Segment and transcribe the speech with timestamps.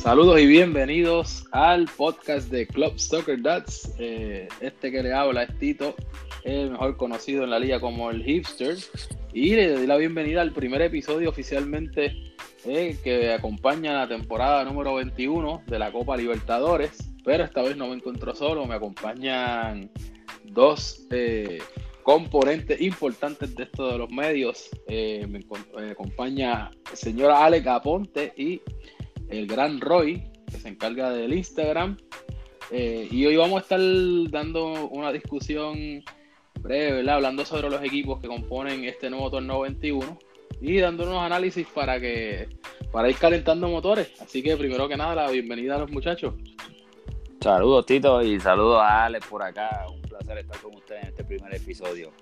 [0.00, 3.92] Saludos y bienvenidos al podcast de Club Soccer Dads.
[3.98, 5.94] Eh, este que le habla es Tito,
[6.42, 8.78] el mejor conocido en la liga como el Hipster.
[9.34, 12.32] Y le doy la bienvenida al primer episodio oficialmente
[12.64, 16.96] eh, que acompaña la temporada número 21 de la Copa Libertadores.
[17.22, 19.90] Pero esta vez no me encuentro solo, me acompañan
[20.44, 21.58] dos eh,
[22.02, 24.70] componentes importantes de esto de los medios.
[24.88, 28.62] me, me acompaña el señor Alex Aponte y
[29.30, 31.96] el gran Roy, que se encarga del Instagram.
[32.70, 33.80] Eh, y hoy vamos a estar
[34.30, 36.04] dando una discusión
[36.60, 37.16] breve, ¿verdad?
[37.16, 40.18] Hablando sobre los equipos que componen este nuevo torneo 21
[40.60, 42.48] y dando unos análisis para que
[42.92, 44.12] para ir calentando motores.
[44.20, 46.34] Así que primero que nada, la bienvenida a los muchachos.
[47.40, 49.86] Saludos Tito y saludos a Alex por acá.
[49.90, 52.12] Un placer estar con ustedes en este primer episodio.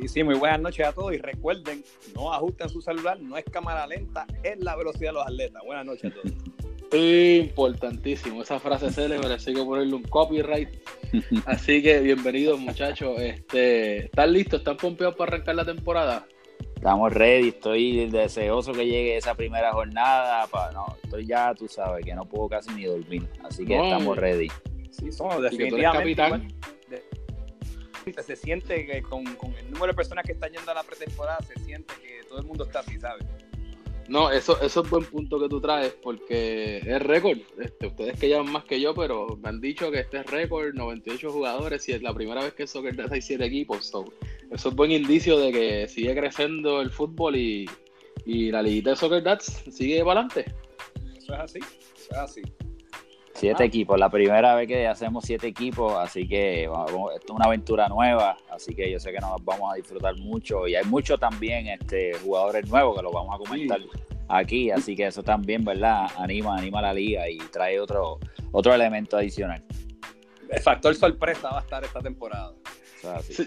[0.00, 1.84] Y sí, muy buenas noches a todos y recuerden,
[2.14, 5.62] no ajusten su celular, no es cámara lenta, es la velocidad de los atletas.
[5.66, 6.32] Buenas noches a todos.
[6.92, 10.68] Importantísimo, esa frase célebre, así que ponerle un copyright.
[11.46, 13.18] Así que bienvenidos muchachos.
[13.18, 14.60] Este, ¿Están listos?
[14.60, 16.26] ¿Están pompeados para arrancar la temporada?
[16.76, 20.46] Estamos ready, estoy deseoso que llegue esa primera jornada.
[20.46, 23.26] Para, no, estoy ya, tú sabes, que no puedo casi ni dormir.
[23.42, 24.48] Así que estamos ready.
[24.90, 26.22] Sí, somos definitivamente.
[28.14, 31.58] Se siente que con, el número de personas que están yendo a la pretemporada, se
[31.64, 33.26] siente que todo el mundo está así, ¿sabes?
[34.08, 37.38] No, eso, eso es buen punto que tú traes, porque es récord.
[37.60, 40.74] Este, ustedes que llevan más que yo, pero me han dicho que este es récord,
[40.74, 43.92] 98 jugadores, y es la primera vez que Soccer Dats hay 7 equipos.
[44.50, 47.68] eso es buen indicio de que sigue creciendo el fútbol y,
[48.24, 50.54] y la liguita de Soccer Dats sigue para adelante.
[51.18, 52.42] Eso es así, eso es así.
[53.38, 57.88] Siete equipos, la primera vez que hacemos siete equipos, así que esto es una aventura
[57.88, 61.68] nueva, así que yo sé que nos vamos a disfrutar mucho y hay muchos también
[61.68, 63.78] este, jugadores nuevos que los vamos a comentar
[64.28, 66.08] aquí, así que eso también, ¿verdad?
[66.16, 68.18] Anima, anima a la liga y trae otro,
[68.50, 69.62] otro elemento adicional.
[70.48, 72.54] El factor sorpresa va a estar esta temporada.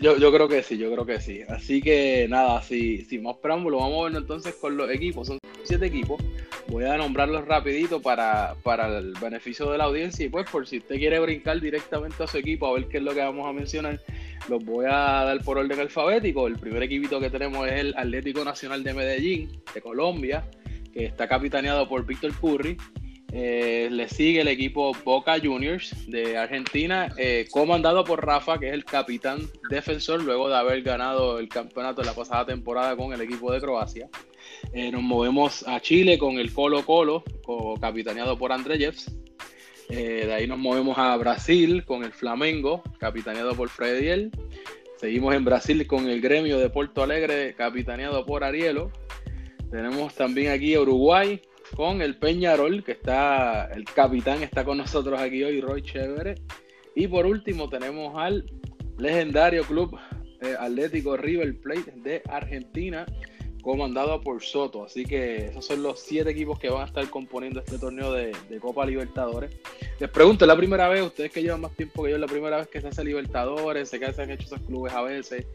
[0.02, 1.42] Yo, yo, creo que sí, yo creo que sí.
[1.48, 5.28] Así que nada, si, si más preámbulo, vamos a ver entonces con los equipos.
[5.28, 6.22] Son siete equipos.
[6.68, 10.78] Voy a nombrarlos rapidito para, para el beneficio de la audiencia y pues por si
[10.78, 13.52] usted quiere brincar directamente a su equipo a ver qué es lo que vamos a
[13.52, 14.00] mencionar,
[14.48, 16.48] los voy a dar por orden alfabético.
[16.48, 20.46] El primer equipito que tenemos es el Atlético Nacional de Medellín, de Colombia,
[20.94, 22.78] que está capitaneado por Víctor Curry.
[23.34, 28.74] Eh, le sigue el equipo Boca Juniors de Argentina, eh, comandado por Rafa, que es
[28.74, 33.22] el capitán defensor, luego de haber ganado el campeonato de la pasada temporada con el
[33.22, 34.10] equipo de Croacia.
[34.74, 37.24] Eh, nos movemos a Chile con el Colo Colo,
[37.80, 39.12] capitaneado por André Jeffs.
[39.90, 44.32] de ahí nos movemos a Brasil con el Flamengo, capitaneado por Frediel.
[44.98, 48.92] Seguimos en Brasil con el gremio de Porto Alegre, capitaneado por Arielo.
[49.72, 51.42] Tenemos también aquí Uruguay,
[51.76, 56.36] con el Peñarol, que está, el capitán está con nosotros aquí hoy, Roy Chévere.
[56.96, 58.46] Y por último tenemos al
[58.98, 59.98] legendario club
[60.42, 63.06] eh, Atlético River Plate de Argentina,
[63.62, 64.86] comandado por Soto.
[64.86, 68.34] Así que esos son los siete equipos que van a estar componiendo este torneo de,
[68.60, 69.56] Copa Libertadores.
[70.00, 72.28] Les pregunto, ¿es la primera vez, ustedes que llevan más tiempo que yo, es la
[72.28, 73.90] primera vez que se hace Libertadores?
[73.90, 75.46] Sé que se han hecho esos clubes a veces,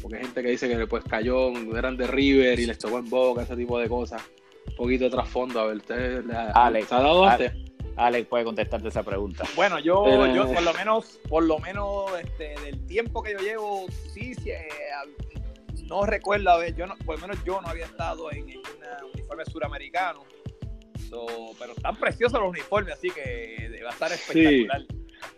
[0.00, 3.10] porque hay gente que dice que después cayó, eran de River y les tocó en
[3.10, 4.22] boca, ese tipo de cosas
[4.68, 5.60] un poquito de trasfondo.
[5.60, 7.52] A ver, ¿usted Alex, ha dado antes?
[7.96, 9.44] Alex puede contestarte esa pregunta.
[9.54, 13.86] Bueno, yo, yo por lo menos, por lo menos este, del tiempo que yo llevo,
[14.12, 14.68] sí, sí eh,
[15.84, 19.10] no recuerdo, a ver, yo no, por lo menos yo no había estado en, un
[19.12, 20.24] uniforme suramericano.
[21.58, 24.82] pero están preciosos los uniformes, así que va a estar espectacular.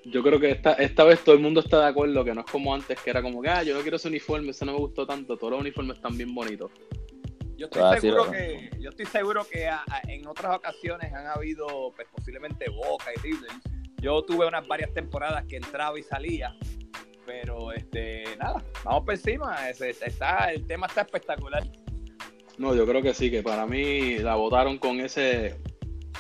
[0.05, 2.51] Yo creo que esta, esta vez todo el mundo está de acuerdo, que no es
[2.51, 4.79] como antes, que era como que, ah, yo no quiero ese uniforme, ese no me
[4.79, 6.71] gustó tanto, todos los uniformes están bien bonitos.
[7.57, 9.69] Yo estoy, seguro que, yo estoy seguro que
[10.09, 13.51] en otras ocasiones han habido pues, posiblemente Boca y River.
[14.03, 16.55] Yo tuve unas varias temporadas que entraba y salía,
[17.25, 19.71] pero este nada, vamos por encima.
[19.71, 21.65] está, el tema está espectacular.
[22.59, 25.57] No, yo creo que sí, que para mí la votaron con ese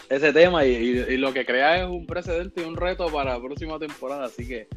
[0.08, 3.40] ese tema y, y, lo que crea es un precedente y un reto para la
[3.40, 4.68] próxima temporada, así que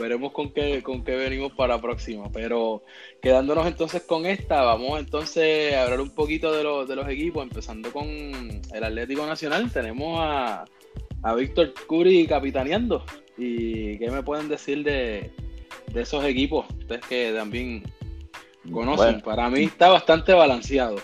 [0.00, 2.30] veremos con qué, con qué venimos para la próxima.
[2.32, 2.82] Pero
[3.22, 7.42] quedándonos entonces con esta, vamos entonces a hablar un poquito de, los, de los equipos,
[7.42, 9.70] empezando con el Atlético Nacional.
[9.70, 10.64] Tenemos a,
[11.22, 13.04] a Víctor Curi capitaneando.
[13.36, 15.30] ¿Y qué me pueden decir de,
[15.92, 16.66] de esos equipos?
[16.78, 17.82] Ustedes que también
[18.70, 19.20] conocen.
[19.20, 20.96] para mí está bastante balanceado.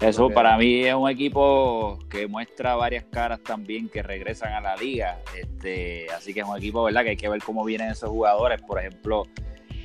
[0.00, 4.76] Eso para mí es un equipo que muestra varias caras también que regresan a la
[4.76, 5.20] liga.
[5.36, 7.04] Este, así que es un equipo, ¿verdad?
[7.04, 8.60] Que hay que ver cómo vienen esos jugadores.
[8.62, 9.24] Por ejemplo,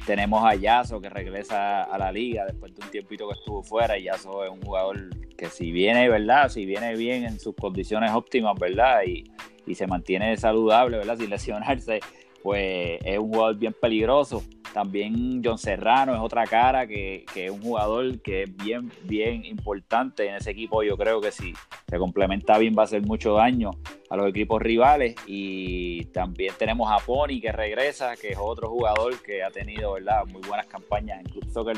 [0.06, 3.98] tenemos a Yaso que regresa a la liga después de un tiempito que estuvo fuera.
[3.98, 6.50] Y Yaso es un jugador que si viene, ¿verdad?
[6.50, 9.04] Si viene bien en sus condiciones óptimas, ¿verdad?
[9.06, 9.24] Y,
[9.66, 11.18] y se mantiene saludable, ¿verdad?
[11.18, 12.00] Sin lesionarse,
[12.44, 14.44] pues es un jugador bien peligroso.
[14.74, 20.28] También John Serrano es otra cara que, es un jugador que es bien, bien importante
[20.28, 20.84] en ese equipo.
[20.84, 21.54] Yo creo que si
[21.88, 23.72] se complementa bien va a hacer mucho daño
[24.10, 25.16] a los equipos rivales.
[25.26, 30.26] Y también tenemos a Pony que regresa, que es otro jugador que ha tenido ¿verdad?
[30.26, 31.78] muy buenas campañas en Club Soccer.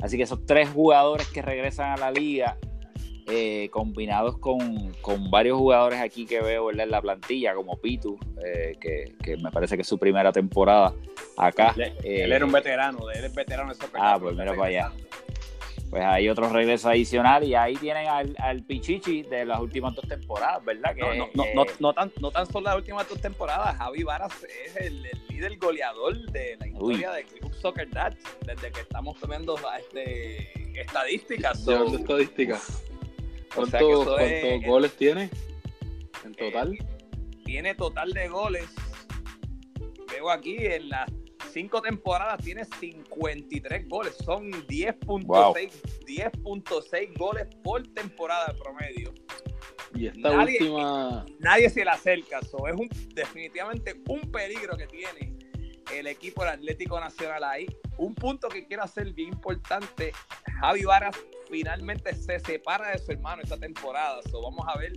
[0.00, 2.58] Así que esos tres jugadores que regresan a la liga
[3.30, 4.92] eh, combinados con,
[5.30, 9.82] varios jugadores aquí que veo en la plantilla, como Pitu, eh, que, me parece que
[9.82, 10.94] es su primera temporada
[11.36, 11.74] acá.
[11.76, 14.92] Él, era eh, un veterano, él es veterano de Ah, pues mira para allá.
[15.90, 20.64] Pues hay otro regreso adicional y ahí tienen al, Pichichi de las últimas dos temporadas,
[20.64, 20.94] ¿verdad?
[20.94, 24.32] Que, no, no, no, no, tan, no tan solo las últimas dos temporadas, Javi Varas
[24.66, 28.12] es el, líder goleador de la historia de Club Soccer Dad,
[28.44, 31.66] desde que estamos tomando este, estadísticas.
[31.66, 32.87] estadísticas?
[33.54, 34.06] ¿Cuántos,
[34.66, 35.30] goles tiene
[36.24, 36.74] en total?
[36.74, 36.78] Eh,
[37.44, 38.66] tiene total de goles.
[40.10, 41.10] Veo aquí en las
[41.52, 44.14] cinco temporadas tiene 53 goles.
[44.24, 45.70] Son 10.6
[46.06, 49.14] 10.6 goles por temporada de promedio.
[49.94, 51.26] Y esta última.
[51.38, 52.40] Nadie se le acerca.
[52.40, 55.37] es un, definitivamente un peligro que tiene
[55.94, 57.66] el equipo del Atlético Nacional ahí.
[57.96, 60.12] Un punto que quiero hacer bien importante.
[60.60, 61.16] Javi Varas
[61.50, 64.20] finalmente se separa de su hermano esta temporada.
[64.30, 64.92] So, vamos a ver.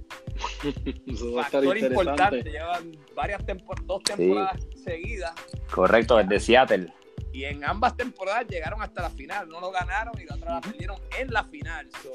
[1.36, 2.50] Factor importante.
[2.50, 3.42] Llevan varias
[3.86, 5.34] dos temporadas seguidas.
[5.72, 6.94] Correcto, desde Seattle.
[7.34, 9.48] Y en ambas temporadas llegaron hasta la final.
[9.48, 11.90] No lo ganaron y la otra la perdieron en la final.
[12.04, 12.12] So,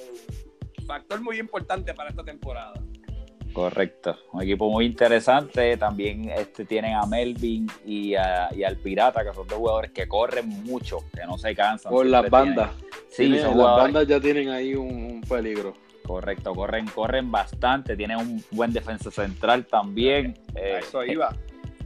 [0.86, 2.74] factor muy importante para esta temporada.
[3.56, 5.78] Correcto, un equipo muy interesante.
[5.78, 10.98] También este, tienen a Melvin y, al Pirata, que son dos jugadores que corren mucho,
[11.10, 11.90] que no se cansan.
[11.90, 12.72] Por las bandas.
[13.08, 15.72] Sí, las bandas ya tienen ahí un, peligro.
[16.06, 17.96] Correcto, corren, corren bastante.
[17.96, 20.38] Tienen un buen defensa central también.
[20.54, 21.34] Eh, eso iba.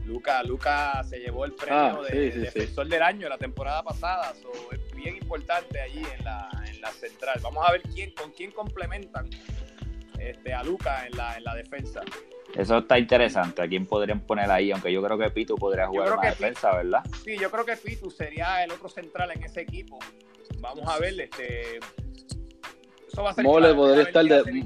[0.05, 4.33] Luca, Luca se llevó el premio ah, de defensor del año la temporada pasada.
[4.73, 7.39] es bien importante allí en la, en la central.
[7.41, 9.29] Vamos a ver quién, con quién complementan
[10.29, 12.01] este, a Luca en la, en la defensa.
[12.55, 13.61] Eso está interesante.
[13.61, 14.71] ¿A quién podrían poner ahí?
[14.71, 17.03] Aunque yo creo que Pitu podría jugar más defensa, ¿verdad?
[17.23, 19.99] Sí, yo creo que Pitu sería el otro central en ese equipo.
[20.59, 21.79] Vamos a ver, este.
[23.07, 23.43] Eso va a ser.
[23.43, 24.65] Mole podría estar de.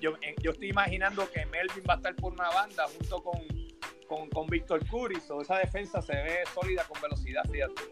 [0.00, 3.40] Yo, yo, estoy imaginando que Melvin va a estar por una banda junto con,
[4.08, 5.18] con, con Víctor Curry.
[5.40, 7.82] esa defensa se ve sólida con velocidad, fíjate.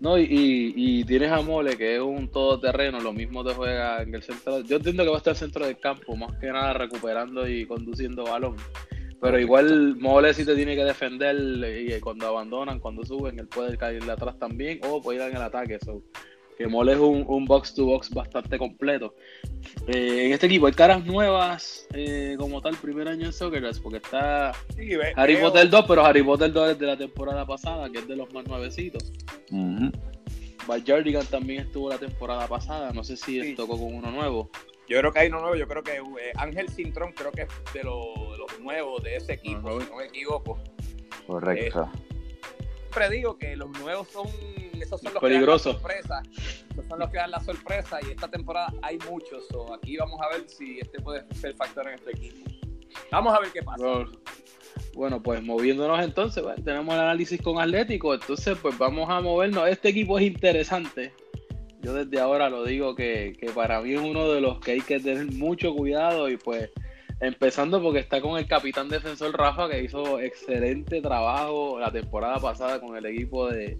[0.00, 4.14] No, y, y, tienes a Mole, que es un todoterreno, lo mismo te juega en
[4.14, 4.60] el centro.
[4.62, 8.24] Yo entiendo que va a estar centro del campo, más que nada recuperando y conduciendo
[8.24, 8.56] balón.
[9.20, 13.76] Pero igual Mole sí te tiene que defender y cuando abandonan, cuando suben, él puede
[13.76, 15.78] caerle atrás también o puede ir en el ataque.
[15.84, 16.02] So
[16.60, 19.14] que Mole es un, box to box bastante completo.
[19.86, 23.96] Eh, en este equipo hay caras nuevas eh, como tal, primer año en Soccer, porque
[23.96, 24.52] está
[25.16, 28.14] Harry Potter 2, pero Harry Potter 2 es de la temporada pasada, que es de
[28.14, 29.10] los más nuevecitos.
[29.50, 29.90] Uh
[31.30, 34.50] también estuvo la temporada pasada, no sé si tocó con uno nuevo.
[34.86, 37.48] Yo creo que hay uno nuevo, yo creo que eh, Ángel Cintrón creo que es
[37.72, 40.58] de, los nuevos de ese equipo, si no me equivoco.
[41.26, 41.90] Correcto.
[42.90, 44.26] Siempre digo que los nuevos son
[44.80, 45.80] esos son los Peligroso.
[45.80, 46.22] que dan la sorpresa.
[46.72, 49.44] Esos son los que dan la sorpresa y esta temporada hay muchos.
[49.74, 52.50] aquí vamos a ver si este puede ser factor en este equipo.
[53.12, 53.84] Vamos a ver qué pasa.
[54.94, 59.68] Bueno, pues moviéndonos entonces, pues, tenemos el análisis con Atlético, entonces pues vamos a movernos.
[59.68, 61.12] Este equipo es interesante.
[61.82, 64.80] Yo desde ahora lo digo que, que para mí es uno de los que hay
[64.80, 66.70] que tener mucho cuidado y pues
[67.20, 72.80] empezando porque está con el capitán defensor Rafa que hizo excelente trabajo la temporada pasada
[72.80, 73.78] con el equipo de,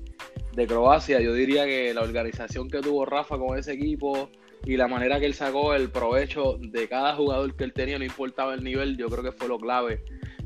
[0.52, 1.20] de Croacia.
[1.20, 4.30] Yo diría que la organización que tuvo Rafa con ese equipo
[4.64, 8.04] y la manera que él sacó el provecho de cada jugador que él tenía, no
[8.04, 10.02] importaba el nivel, yo creo que fue lo clave.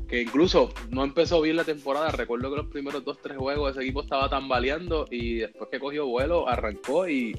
[0.07, 2.11] Que incluso no empezó bien la temporada.
[2.11, 6.05] Recuerdo que los primeros dos, tres juegos ese equipo estaba tambaleando y después que cogió
[6.05, 7.35] vuelo, arrancó y,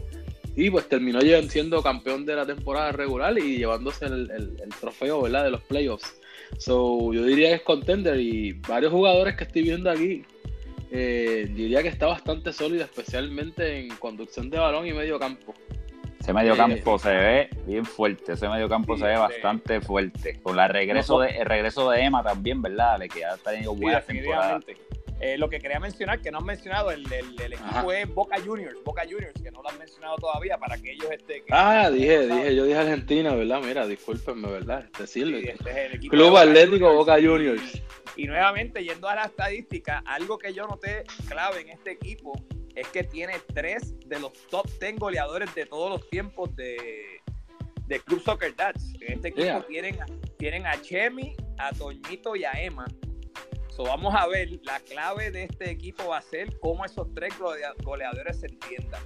[0.57, 5.45] y pues terminó siendo campeón de la temporada regular y llevándose el, el trofeo ¿verdad?
[5.45, 6.19] de los playoffs.
[6.59, 10.25] So, yo diría que es contender y varios jugadores que estoy viendo aquí
[10.91, 15.55] eh, diría que está bastante sólida, especialmente en conducción de balón y medio campo.
[16.21, 20.41] Ese medio eh, campo se ve bien fuerte, ese medio campo se ve bastante fuerte.
[20.43, 22.99] Con la regreso de, el regreso de Emma también, ¿verdad?
[22.99, 24.61] Le queda tenido buena temporada.
[25.19, 28.77] Eh, lo que quería mencionar, que no han mencionado, el, el, equipo es Boca Juniors,
[28.85, 31.43] Boca Juniors, que no lo han mencionado todavía para que ellos estén.
[31.51, 33.63] Ah, dije, dije, yo dije Argentina, ¿verdad?
[33.63, 34.85] Mira, discúlpenme, ¿verdad?
[34.99, 35.57] Decirle.
[35.59, 37.83] Este Club Atlético Boca Juniors.
[38.17, 42.35] Y nuevamente, yendo a la estadística, algo que yo noté clave en este equipo
[42.75, 47.23] es que tiene tres de los top 10 goleadores de todos los tiempos de,
[47.87, 48.95] de Club Soccer Dads.
[49.01, 49.99] En este equipo tienen,
[50.39, 52.87] tienen a Chemi, a Toñito y a Emma.
[53.77, 57.35] So, vamos a ver, la clave de este equipo va a ser cómo esos tres
[57.85, 59.03] goleadores se entiendan.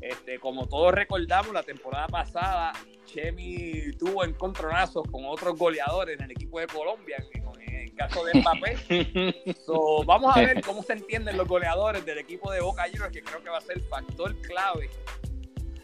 [0.00, 2.72] Este, como todos recordamos, la temporada pasada,
[3.06, 8.40] Chemi tuvo encontronazos con otros goleadores en el equipo de Colombia, en, el caso de
[8.40, 9.54] Mbappé.
[9.64, 13.22] so, vamos a ver cómo se entienden los goleadores del equipo de Boca Juniors, que
[13.22, 14.90] creo que va a ser factor clave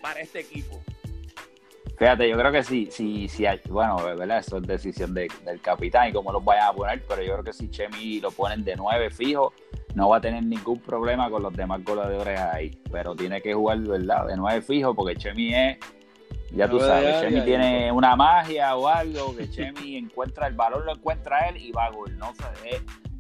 [0.02, 0.83] para este equipo.
[2.00, 4.38] Fíjate, yo creo que sí, sí, sí hay, bueno, ¿verdad?
[4.38, 5.28] Eso es decisión del
[5.61, 8.64] capitán y cómo los vayan a poner, pero yo creo que si Chemi lo ponen
[8.64, 9.52] de nueve fijo,
[9.95, 12.71] no va a tener ningún problema con los demás goleadores ahí.
[12.90, 14.28] Pero tiene que jugar, ¿verdad?
[14.28, 15.76] De nueve fijo, porque Chemi es,
[16.52, 20.92] ya tú sabes, Chemi tiene una magia o algo, que Chemi encuentra el balón, lo
[20.92, 22.16] encuentra él y va a gol.
[22.16, 22.33] No,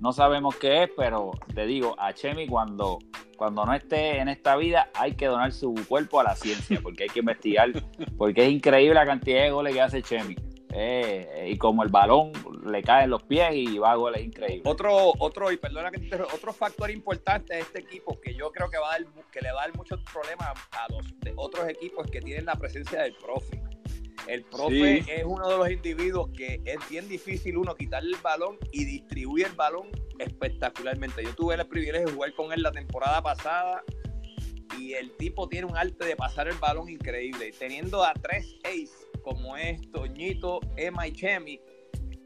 [0.00, 2.98] no sabemos qué es, pero te digo, a Chemi cuando
[3.40, 7.04] cuando no esté en esta vida, hay que donar su cuerpo a la ciencia, porque
[7.04, 7.70] hay que investigar,
[8.18, 10.36] porque es increíble la cantidad de goles que hace Chemi.
[10.72, 12.32] Eh, y como el balón
[12.66, 14.62] le cae en los pies y va a goles increíbles.
[14.66, 18.68] Otro, otro, y perdona que te otro factor importante de este equipo que yo creo
[18.68, 22.06] que va a dar, que le va a dar muchos problemas a los otros equipos
[22.10, 23.59] que tienen la presencia del profe.
[24.26, 28.58] El profe es uno de los individuos que es bien difícil uno quitarle el balón
[28.72, 31.22] y distribuir el balón espectacularmente.
[31.24, 33.82] Yo tuve el privilegio de jugar con él la temporada pasada
[34.78, 37.52] y el tipo tiene un arte de pasar el balón increíble.
[37.58, 41.60] Teniendo a tres ace como es Toñito, Emma y Chemi,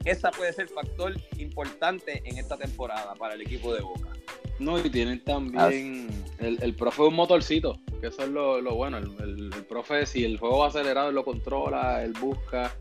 [0.04, 4.10] esa puede ser factor importante en esta temporada para el equipo de Boca.
[4.58, 6.08] No, y tienen también
[6.38, 8.98] el, el profe un motorcito, eso es lo, bueno.
[8.98, 12.74] El, el, profe, si el juego va acelerado, él lo controla, él busca,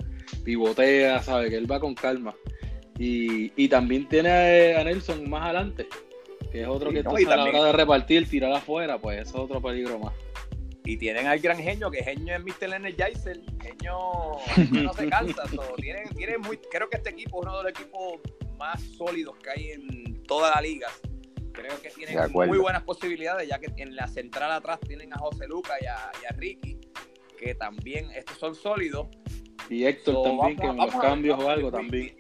[0.44, 2.36] pivotea, sabe que él va con calma.
[2.98, 5.88] Y, y también tiene a Nelson más adelante,
[6.52, 9.62] que es otro que a la hora de repartir, tirar afuera, pues eso es otro
[9.62, 10.14] peligro más.
[10.86, 12.74] Y tienen al gran genio, que genio es Mr.
[12.74, 14.38] Energizer, genio,
[14.72, 15.44] no se cansa.
[15.78, 18.20] tienen, muy, creo que este equipo es uno de los equipos
[18.58, 20.88] más sólidos que hay en toda la liga.
[21.54, 25.48] Creo que tienen muy buenas posibilidades, ya que en la central atrás tienen a José
[25.48, 26.80] Luca y a, Ricky,
[27.38, 29.08] que también estos son sólidos.
[29.70, 32.18] Y Héctor también, que en los cambios o algo también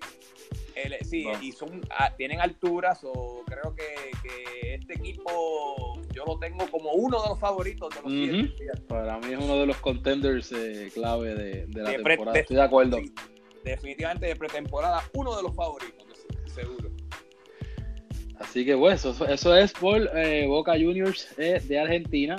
[1.03, 6.93] sí, y son, ah, tienen alturas, o creo que, este equipo yo lo tengo como
[6.93, 11.35] uno de los favoritos de los Para mí es uno de los contenders eh, clave
[11.35, 12.39] de, la temporada.
[12.39, 12.97] Estoy de acuerdo.
[13.63, 16.05] definitivamente de pretemporada, uno de los favoritos,
[16.47, 16.92] seguro.
[18.43, 22.35] Así que bueno, eso, eso es por eh, Boca Juniors eh, de Argentina.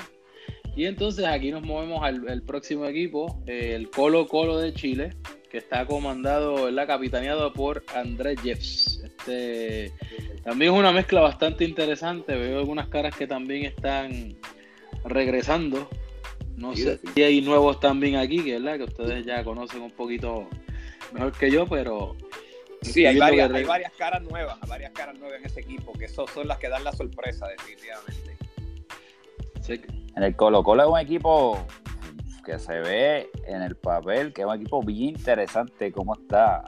[0.77, 5.13] Y entonces aquí nos movemos al próximo equipo, el Colo Colo de Chile
[5.55, 9.01] que está comandado, la capitaneado por Andrés Jeffs.
[9.05, 9.93] Este,
[10.43, 12.35] también es una mezcla bastante interesante.
[12.35, 14.35] Veo algunas caras que también están
[15.05, 15.89] regresando.
[16.57, 18.79] No sé si hay nuevos también aquí, que, ¿verdad?
[18.79, 20.49] que ustedes ya conocen un poquito
[21.13, 22.17] mejor que yo, pero
[22.85, 26.27] Sí, hay varias, hay varias, caras nuevas, varias caras nuevas en ese equipo, que son
[26.47, 28.37] las que dan la sorpresa, definitivamente.
[30.17, 31.67] En el Colo Colo es un equipo
[32.45, 36.63] que se ve en el papel, que es un equipo bien interesante cómo está.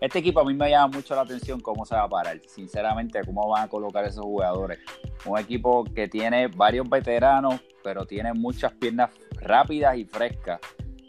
[0.00, 3.20] este equipo a mí me llama mucho la atención cómo se va a parar, sinceramente,
[3.24, 4.78] cómo van a colocar esos jugadores.
[5.24, 10.60] Un equipo que tiene varios veteranos, pero tiene muchas piernas rápidas y frescas.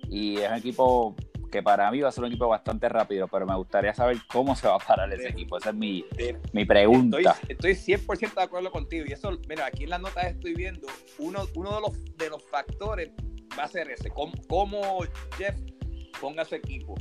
[0.10, 1.16] Y es un equipo
[1.58, 4.56] que para mí va a ser un equipo bastante rápido, pero me gustaría saber cómo
[4.56, 5.58] se va a parar ese equipo.
[5.58, 6.06] Esa es mi,
[6.54, 7.18] mi pregunta.
[7.48, 9.06] Estoy, 100% de acuerdo contigo.
[9.08, 10.88] Y eso, mira, aquí en las notas estoy viendo
[11.18, 13.10] uno, uno de, los, de los factores
[13.58, 15.00] va a ser ese, cómo,
[15.36, 15.56] Jeff
[16.22, 16.94] ponga su equipo.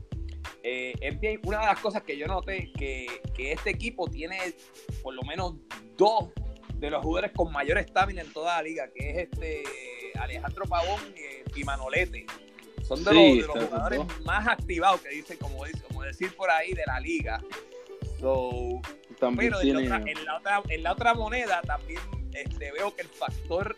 [0.62, 0.94] Eh,
[1.44, 4.38] una de las cosas que yo noté que, que este equipo tiene
[5.02, 5.54] por lo menos
[5.98, 6.30] dos
[6.76, 9.62] de los jugadores con mayor estamina en toda la liga, que es este
[10.18, 11.00] Alejandro Pavón
[11.54, 12.26] y, Manolete.
[12.86, 17.00] Son de, los, jugadores más activados que dicen, como, como decir por ahí, de la
[17.00, 17.42] liga.
[18.20, 22.00] pero en, la otra, en, la otra, moneda también
[22.32, 23.74] este, veo que el factor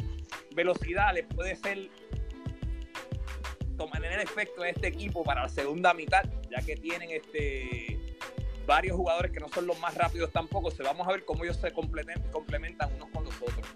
[0.54, 1.88] velocidad le puede ser
[3.78, 7.98] tomar en el efecto de este equipo para la segunda mitad, ya que tienen este
[8.66, 10.70] varios jugadores que no son los más rápidos tampoco.
[10.70, 13.66] Se vamos a ver cómo ellos se complementan unos con los otros.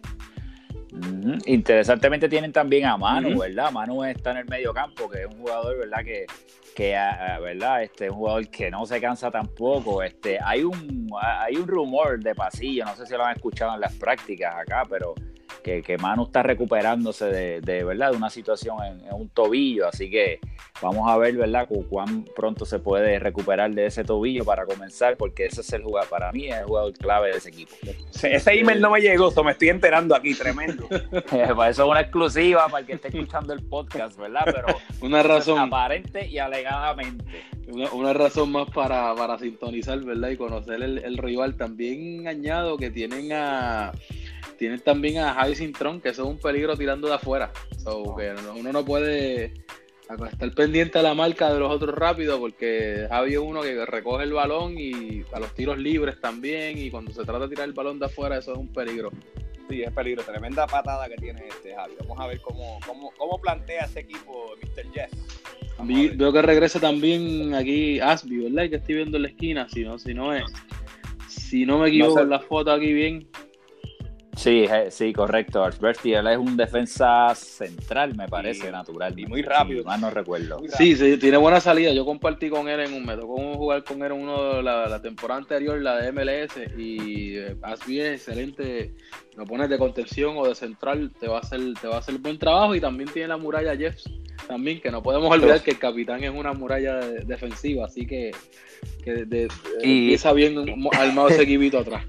[1.46, 3.70] Interesantemente tienen también a Manu, ¿verdad?
[3.72, 6.04] Manu está en el medio campo, que es un jugador, ¿verdad?
[6.04, 6.26] Que,
[6.75, 7.82] que ah, ah, ¿verdad?
[7.82, 10.02] Este, un jugador que no se cansa tampoco.
[10.02, 13.80] Este, hay un, hay un rumor de pasillo, no sé si lo han escuchado en
[13.80, 15.14] las prácticas acá, pero
[15.62, 18.11] que, que Manu está recuperándose de, de, ¿verdad?
[18.11, 20.40] de una situación en, un tobillo, así que
[20.81, 21.69] vamos a ver ¿verdad?
[21.88, 26.09] cuán pronto se puede recuperar de ese tobillo para comenzar, porque ese es el jugador,
[26.09, 27.73] para mí es el jugador clave de ese equipo.
[28.23, 30.88] ese email no me llegó, eso me estoy enterando aquí, tremendo.
[30.90, 34.42] eso es una exclusiva para el que esté escuchando el podcast, ¿verdad?
[34.45, 34.66] Pero
[35.00, 37.25] una razón aparente y alegadamente.
[37.92, 40.31] Una, razón más para, para, sintonizar, ¿verdad?
[40.31, 41.57] Y conocer el, el rival.
[41.57, 43.92] También añado que tienen a
[44.62, 47.50] tienen también a Javi Sintron, que eso es un peligro tirando de afuera.
[48.16, 49.54] que uno no puede
[50.31, 54.23] estar pendiente a la marca de los otros rápidos, porque Javi es uno que recoge
[54.23, 56.78] el balón y a los tiros libres también.
[56.78, 59.11] Y cuando se trata de tirar el balón de afuera, eso es un peligro.
[59.69, 60.23] Sí, es peligro.
[60.23, 61.95] Tremenda patada que tiene este Javi.
[61.99, 62.78] Vamos a ver cómo,
[63.19, 64.92] cómo, plantea ese equipo Mr.
[64.92, 65.12] Jeff.
[66.14, 68.71] Veo que regresa también aquí Asby, ¿verdad?
[68.71, 70.45] Que estoy viendo en la esquina, si no, si no es.
[71.26, 73.26] Si no me equivoco en la foto aquí bien,
[74.42, 75.62] Sí, sí, correcto.
[75.62, 79.16] Alberti, él es un defensa central, me parece, natural.
[79.16, 79.84] Y muy rápido.
[79.84, 80.61] más no recuerdo.
[80.76, 81.92] Sí, sí, tiene buena salida.
[81.92, 85.00] Yo compartí con él en un, me tocó jugar con él en uno de la,
[85.00, 88.92] temporada anterior, la de MLS, y eh, Asby es excelente.
[89.37, 92.18] Lo pones de contención o de central, te va a hacer, te va a hacer
[92.18, 92.75] buen trabajo.
[92.75, 94.11] Y también tiene la muralla Jeffs,
[94.49, 98.32] también, que no podemos olvidar que el capitán es una muralla defensiva, así que,
[99.04, 99.49] que de,
[99.82, 100.64] empieza bien
[100.99, 102.04] armado ese equipito atrás.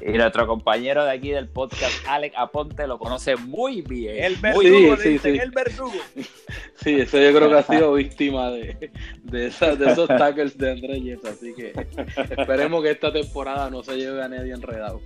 [0.00, 4.22] Y nuestro compañero de aquí del podcast, Alex Aponte, lo conoce muy bien.
[4.22, 5.92] El verdugo, sí, sí, el verdugo.
[6.76, 8.90] Sí, eso yo creo que ha sido víctima de,
[9.24, 11.72] de, esos tackles de Andrés así que
[12.36, 15.00] esperemos que esta temporada no se lleve a nadie enredado.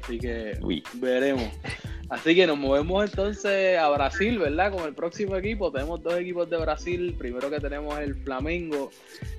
[0.00, 0.58] Así que
[0.94, 1.50] veremos.
[2.10, 4.72] Así que nos movemos entonces a Brasil, ¿verdad?
[4.72, 5.70] Con el próximo equipo.
[5.70, 7.14] Tenemos dos equipos de Brasil.
[7.16, 8.90] Primero que tenemos el Flamengo.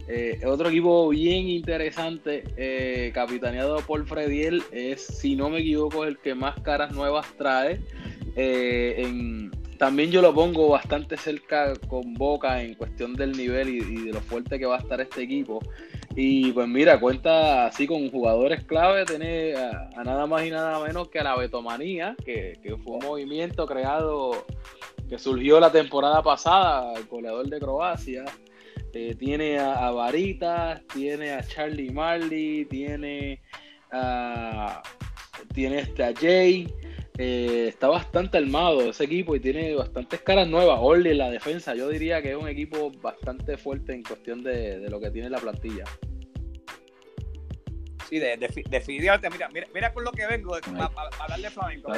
[0.08, 4.64] Eh, otro equipo bien interesante, eh, capitaneado por Frediel.
[4.72, 7.82] Es, si no me equivoco, el que más caras nuevas trae.
[8.38, 14.14] Eh, también yo lo pongo bastante cerca con Boca en cuestión del nivel y de
[14.14, 15.60] lo fuerte que va a estar este equipo.
[16.16, 21.08] Y pues mira, cuenta así con jugadores clave, tiene a, nada más y nada menos
[21.08, 24.46] que a la Betomanía, que, fue un movimiento creado,
[25.08, 28.26] que surgió la temporada pasada, el goleador de Croacia.
[28.94, 33.42] Eh, tiene a, Varitas, tiene a Charlie Marley, tiene
[33.90, 34.82] a,
[35.54, 36.68] tiene este a Jay.
[37.18, 40.80] Eh, está bastante armado ese equipo y tiene bastantes caras nuevas.
[40.82, 44.90] Orly en la defensa, yo diría que es un equipo bastante fuerte en cuestión de,
[44.90, 45.84] lo que tiene la plantilla.
[48.10, 51.94] Sí, definitivamente, mira, mira, mira con lo que vengo para hablar de flamenco.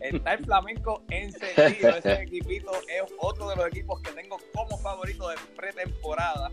[0.00, 5.28] Está el flamenco encendido, ese equipito es otro de los equipos que tengo como favorito
[5.28, 6.50] de pretemporada.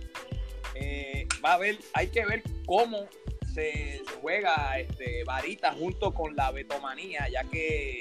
[0.76, 3.08] Eh, va a ver, hay que ver cómo
[3.54, 8.00] se juega este, Varita junto con la Betomanía, ya que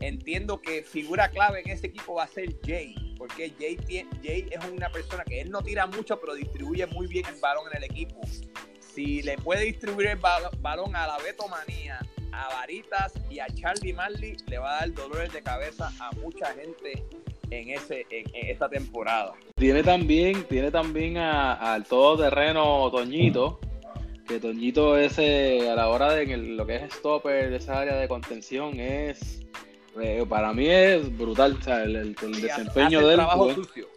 [0.00, 3.78] entiendo que figura clave en ese equipo va a ser Jay, porque Jay,
[4.22, 7.64] Jay es una persona que él no tira mucho, pero distribuye muy bien el balón
[7.72, 8.20] en el equipo.
[8.94, 11.98] Si le puede distribuir el balón a la Betomanía,
[12.32, 16.52] a Varitas y a Charlie Marley, le va a dar dolores de cabeza a mucha
[16.54, 17.04] gente
[17.50, 19.34] en ese en, esta temporada.
[19.56, 23.60] Tiene también, tiene también al todoterreno Toñito,
[24.26, 28.80] que Toñito ese a la hora de lo que es stopper, esa área de contención
[28.80, 29.44] es
[30.00, 33.88] eh, para mí es brutal, el, desempeño del trabajo sucio.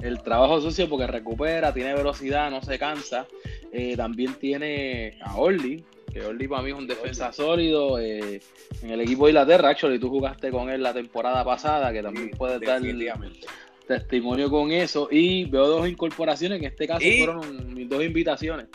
[0.00, 3.26] El trabajo sucio porque recupera, tiene velocidad, no se cansa.
[3.72, 7.98] Eh, también tiene a Orly, que Orly para mí es un defensa sólido.
[7.98, 8.40] Eh,
[8.82, 12.30] en el equipo de Inglaterra, actually, tú jugaste con él la temporada pasada, que también
[12.30, 12.82] puede dar
[13.86, 15.08] testimonio con eso.
[15.10, 18.66] Y veo dos incorporaciones, en este caso fueron mis dos invitaciones.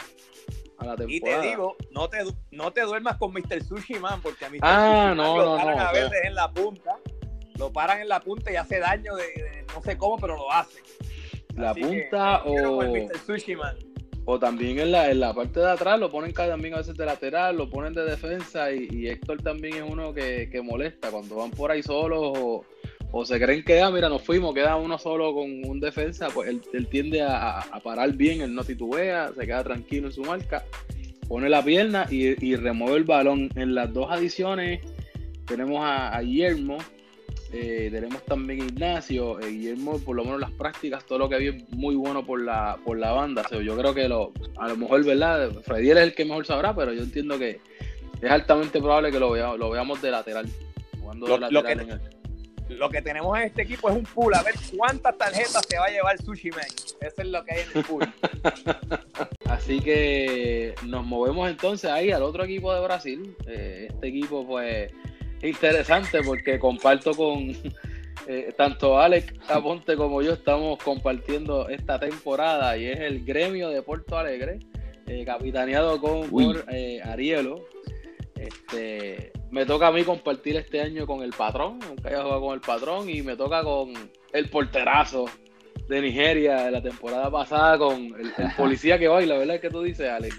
[1.08, 2.20] Y te digo, no te,
[2.52, 3.64] no te duermas con Mr.
[3.64, 4.60] Sushi Man, porque a Mr.
[4.62, 6.98] Ah, Sushi no, lo paran a veces en la punta,
[7.56, 10.82] lo paran en la punta y hace daño de, no sé cómo, pero lo hace.
[11.56, 12.82] La punta o...
[14.26, 17.06] O también en la, en la parte de atrás lo ponen también a veces de
[17.06, 21.50] lateral, lo ponen de defensa y, Héctor también es uno que, que molesta cuando van
[21.50, 22.64] por ahí solos o,
[23.12, 26.50] o se creen que, ah, mira, nos fuimos, queda uno solo con un defensa, pues
[26.50, 30.64] él, tiende a, parar bien, él no titubea, se queda tranquilo en su marca,
[31.28, 33.50] pone la pierna y, remueve el balón.
[33.56, 34.80] En las dos adiciones
[35.46, 36.78] tenemos a, Guillermo,
[37.52, 41.36] eh, tenemos también a Ignacio, eh, Guillermo, por lo menos las prácticas, todo lo que
[41.36, 43.44] había muy bueno por la, por la banda.
[43.50, 45.52] yo creo que lo, a lo mejor, ¿verdad?
[45.66, 47.60] Freddy es el que mejor sabrá, pero yo entiendo que
[48.22, 50.48] es altamente probable que lo, veamos, lo veamos de lateral.
[51.02, 52.21] Jugando de lateral en el
[52.78, 54.34] lo que tenemos en este equipo es un pool.
[54.34, 56.66] A ver cuántas tarjetas se va a llevar Sushi Man.
[57.02, 58.14] Eso es lo que hay en el pool.
[59.46, 63.36] Así que nos movemos entonces ahí al otro equipo de Brasil.
[63.48, 64.92] Eh, este equipo, pues,
[65.42, 67.56] interesante porque comparto con
[68.28, 73.82] eh, tanto Alex Aponte como yo estamos compartiendo esta temporada y es el gremio de
[73.82, 74.60] Puerto Alegre,
[75.08, 76.66] eh, capitaneado con por,
[77.04, 77.66] Arielo.
[78.42, 82.54] Este, me toca a mí compartir este año con el patrón, nunca he jugado con
[82.56, 83.94] el patrón, y me toca con
[84.34, 85.26] el porterazo
[85.88, 89.60] de Nigeria de la temporada pasada, con el, policía que baila, ¿verdad?
[89.60, 90.36] que tú dices, Alex?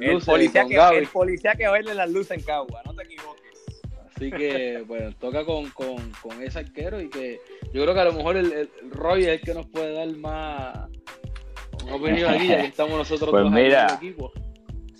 [0.00, 3.42] El policía, que, el policía, que, baila las luces en Cagua, no te equivoques.
[4.14, 5.70] Así que, bueno, toca con,
[6.40, 7.40] ese arquero y que
[7.74, 10.88] yo creo que a lo mejor el, Roy es el que nos puede dar más
[11.92, 14.32] opinión aquí, ya que estamos nosotros pues mira, en el equipo.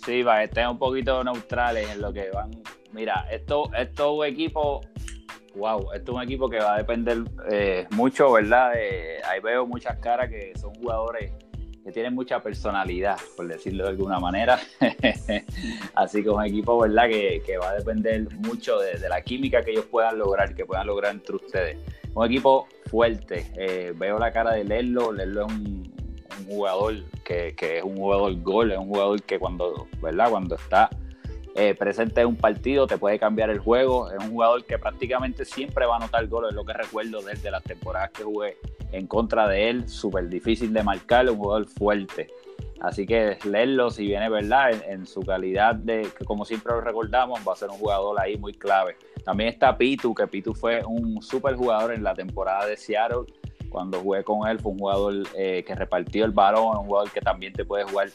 [0.05, 2.51] Sí, va, que estén un poquito neutrales en lo que van.
[2.91, 4.81] Mira, esto, esto es un equipo,
[5.55, 8.73] wow, esto es un equipo que va a depender eh, mucho, ¿verdad?
[8.73, 11.31] ahí veo muchas caras que son jugadores
[11.83, 14.59] que tienen mucha personalidad, por decirlo de alguna manera.
[15.95, 17.09] Así que es un equipo, ¿verdad?
[17.09, 21.13] Que, va a depender mucho de, la química que ellos puedan lograr, que puedan lograr
[21.13, 21.77] entre ustedes.
[22.13, 23.51] Un equipo fuerte.
[23.57, 25.11] Eh, veo la cara de Lerlo.
[25.11, 25.93] Lerlo es un,
[26.43, 30.29] un jugador que, es un jugador gol, es un jugador que cuando, ¿verdad?
[30.29, 30.89] Cuando está
[31.55, 35.45] eh, presente en un partido te puede cambiar el juego, es un jugador que prácticamente
[35.45, 38.57] siempre va a anotar goles, es lo que recuerdo desde las temporadas que jugué
[38.91, 42.27] en contra de él, súper difícil de marcar, un jugador fuerte.
[42.83, 47.39] Así que leerlo, si viene verdad, en, su calidad de, que como siempre lo recordamos,
[47.47, 48.97] va a ser un jugador ahí muy clave.
[49.23, 53.25] También está Pitu, que Pitu fue un super jugador en la temporada de Seattle
[53.73, 57.21] cuando jugué con él fue un jugador eh, que repartió el balón, un jugador que
[57.21, 58.09] también te puede jugar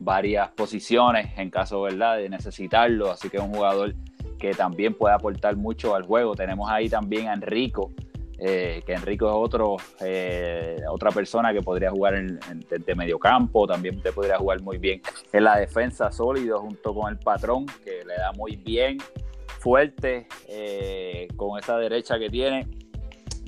[0.00, 3.94] varias posiciones en caso de necesitarlo, así que es un jugador
[4.38, 6.34] que también puede aportar mucho al juego.
[6.34, 7.92] Tenemos ahí también a Enrico,
[8.38, 13.66] eh, que Enrico es otro, eh, otra persona que podría jugar en, de, medio campo,
[13.66, 18.02] también te podría jugar muy bien en la defensa sólido junto con el patrón, que
[18.06, 18.96] le da muy bien,
[19.60, 20.26] fuerte,
[21.36, 22.66] con esa derecha que tiene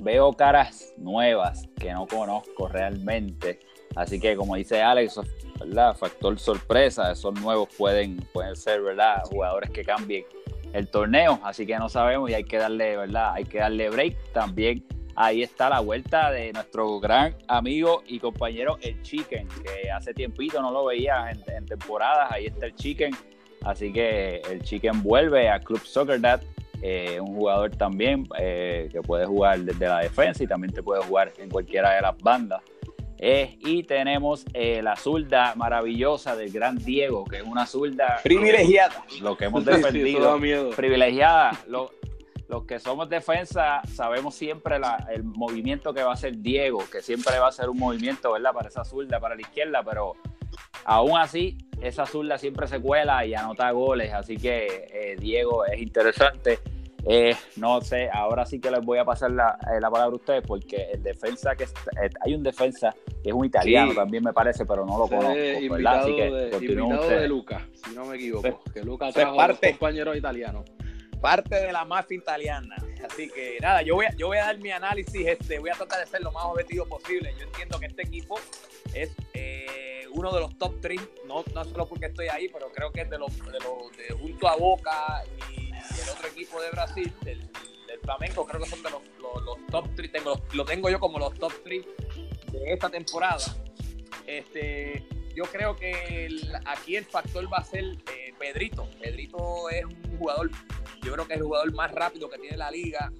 [0.03, 3.59] veo caras nuevas que no conozco realmente.
[3.95, 5.19] Así que como dice Alex,
[5.59, 5.95] ¿verdad?
[5.95, 9.23] Factor sorpresa, esos nuevos pueden, pueden ser, ¿verdad?
[9.25, 10.25] Jugadores que cambien
[10.73, 13.33] el torneo, así que no sabemos y hay que darle, ¿verdad?
[13.33, 14.85] Hay que darle break también.
[15.15, 20.61] Ahí está la vuelta de nuestro gran amigo y compañero el Chicken, que hace tiempito
[20.61, 22.29] no lo veía en, en temporadas.
[22.33, 23.15] Ahí está el Chicken.
[23.63, 26.41] Así que el Chicken vuelve a Club Soccer Dad
[26.87, 31.01] eh, un jugador también eh, que puede jugar desde la defensa y también te puede
[31.01, 32.61] jugar en cualquiera de las bandas.
[33.17, 39.03] Eh, y tenemos la zurda maravillosa del gran Diego, que es una zurda privilegiada.
[39.19, 40.37] Lo que hemos defendido,
[40.75, 41.59] privilegiada.
[41.67, 41.89] los
[42.67, 44.75] que somos defensa sabemos siempre
[45.09, 48.53] el movimiento que va a hacer Diego, que siempre va a ser un movimiento, ¿verdad?
[48.53, 50.13] Para esa zurda, para la izquierda, pero
[50.83, 55.81] aún así esa zurda siempre se cuela y anota goles, así que eh, Diego es
[55.81, 56.59] interesante.
[57.07, 60.43] Eh, no sé, ahora sí que les voy a pasar la, eh, palabra a ustedes
[60.45, 61.67] porque el defensa que
[62.21, 66.01] hay un defensa que es un italiano también me parece, pero no lo conozco, ¿verdad?
[66.01, 69.77] Así que de, de Luca, si no me equivoco, que Luca trajo parte, a los
[69.77, 70.65] compañeros italianos.
[71.21, 72.75] Parte de la mafia italiana.
[73.03, 75.73] Así que nada, yo voy a, yo voy a dar mi análisis, este, voy a
[75.73, 77.33] tratar de ser lo más objetivo posible.
[77.37, 78.39] Yo entiendo que este equipo
[78.93, 79.15] es
[80.15, 83.09] uno de los top 3, no, no solo porque estoy ahí, pero creo que es
[83.09, 85.64] de los, de, los, de junto a Boca y,
[86.01, 89.87] el otro equipo de Brasil, del, del, Flamengo, creo que son de los, los, top
[89.95, 91.85] 3, tengo, lo tengo yo como los top 3
[92.51, 93.37] de esta temporada.
[94.27, 96.29] Este, yo creo que
[96.65, 98.87] aquí el factor va a ser eh, Pedrito.
[99.01, 100.49] Pedrito es un jugador,
[101.03, 103.11] yo creo que es el jugador más rápido que tiene la liga.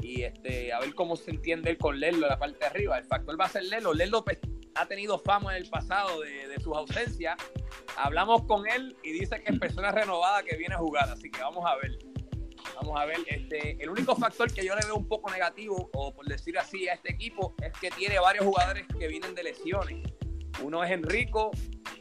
[0.00, 2.98] Y este, a ver cómo se entiende él con Lelo en la parte de arriba.
[2.98, 3.94] El factor va a ser Lelo.
[3.94, 4.38] Lelo pues,
[4.74, 7.36] ha tenido fama en el pasado de, sus ausencias.
[7.96, 11.40] Hablamos con él y dice que es persona renovada que viene a jugar, así que
[11.40, 11.98] vamos a ver.
[12.76, 16.14] Vamos a ver, este, el único factor que yo le veo un poco negativo, o
[16.14, 20.12] por decir así, a este equipo, es que tiene varios jugadores que vienen de lesiones.
[20.62, 21.50] Uno es Enrico,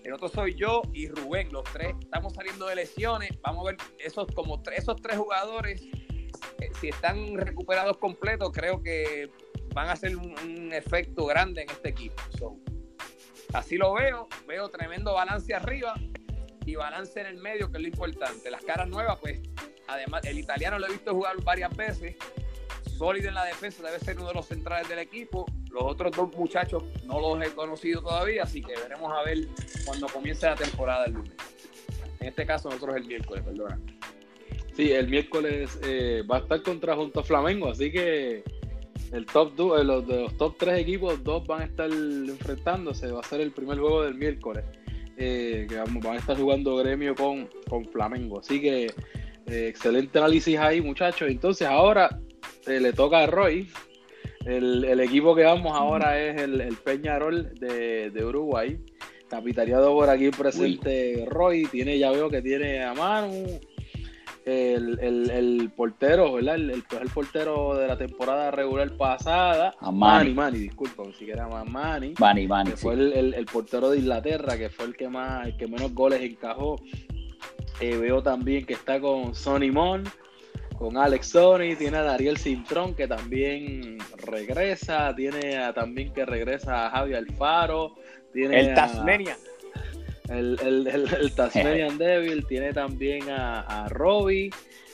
[0.03, 1.51] el otro soy yo y Rubén.
[1.51, 3.31] Los tres estamos saliendo de lesiones.
[3.41, 9.29] Vamos a ver esos como esos tres jugadores, eh, si están recuperados completos, creo que
[9.73, 12.21] van a hacer un, efecto grande en este equipo.
[13.53, 15.95] así lo veo, veo tremendo balance arriba
[16.65, 18.49] y balance en el medio, que es lo importante.
[18.49, 19.41] Las caras nuevas, pues,
[19.87, 22.15] además, el italiano lo he visto jugar varias veces,
[22.97, 25.45] sólido en la defensa, debe ser uno de los centrales del equipo.
[25.71, 29.39] Los otros dos muchachos no los he conocido todavía, así que veremos a ver
[29.85, 31.33] cuando comience la temporada el lunes.
[32.19, 33.79] En este caso, nosotros el miércoles, perdona.
[34.75, 38.43] Sí, el miércoles eh, va a estar contra Junto a Flamengo, así que
[39.11, 43.11] el top eh, los, de los top tres equipos, dos van a estar enfrentándose.
[43.11, 44.63] Va a ser el primer juego del miércoles.
[45.17, 48.39] Eh, que van a estar jugando gremio con, con Flamengo.
[48.39, 48.91] Así que
[49.45, 51.29] excelente análisis ahí, muchachos.
[51.29, 52.19] Entonces ahora
[52.65, 53.69] le toca a Roy.
[54.45, 58.79] El, equipo que vamos ahora es el, el Peñarol de, de Uruguay
[59.31, 63.61] capitaneado por aquí presente Roy, tiene, ya veo que tiene a Manu,
[64.51, 66.55] el, el, portero, ¿verdad?
[66.55, 71.69] El, el, portero de la temporada regular pasada, a Manny, Manny, disculpa, ni siquiera más
[71.69, 75.57] Manny, Manny, Manny, que fue el, portero de Inglaterra, que fue el que más, el
[75.57, 76.75] que menos goles encajó.
[77.79, 80.03] Eh, veo también que está con Sonny Mon,
[80.77, 86.87] con Alex Sony, tiene a Dariel Cintrón que también regresa, tiene a, también que regresa
[86.87, 87.95] a Javi Alfaro,
[88.33, 89.37] el Tasmania.
[90.31, 94.49] El, el, Tasmanian Devil tiene también a, a Robbie.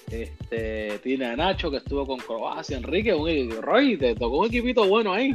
[0.09, 4.87] Este, tiene a Nacho que estuvo con Croacia, Enrique, un, Roy, te tocó un equipito
[4.87, 5.33] bueno ahí.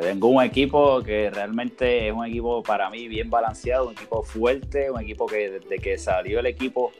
[0.00, 4.90] Tengo un equipo que realmente es un equipo para mí bien balanceado, un equipo fuerte,
[4.90, 6.90] un equipo que desde que salió el equipo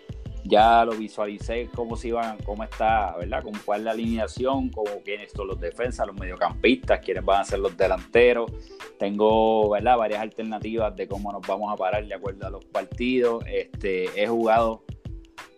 [0.44, 3.42] ya lo visualicé cómo se iban, cómo está, ¿verdad?
[3.42, 7.44] Cómo cuál es la alineación, cómo vienen estos los defensas, los mediocampistas, quiénes van a
[7.44, 8.52] ser los delanteros.
[8.98, 9.96] Tengo, ¿verdad?
[9.96, 13.42] Varias alternativas de cómo nos vamos a parar de acuerdo a los partidos.
[13.46, 14.84] Este, he jugado,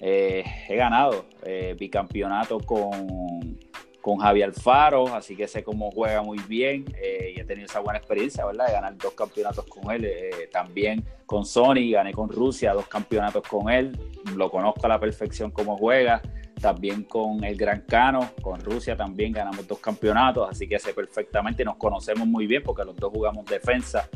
[0.00, 3.58] eh, he ganado eh, bicampeonato con
[4.06, 7.80] con Javier Alfaro, así que sé cómo juega muy bien eh, y he tenido esa
[7.80, 8.68] buena experiencia, ¿verdad?
[8.68, 13.42] De ganar dos campeonatos con él, eh, también con Sony, gané con Rusia dos campeonatos
[13.48, 13.98] con él,
[14.36, 16.22] lo conozco a la perfección cómo juega,
[16.60, 21.64] también con el Gran Cano, con Rusia también ganamos dos campeonatos, así que sé perfectamente,
[21.64, 24.08] nos conocemos muy bien porque los dos jugamos defensa.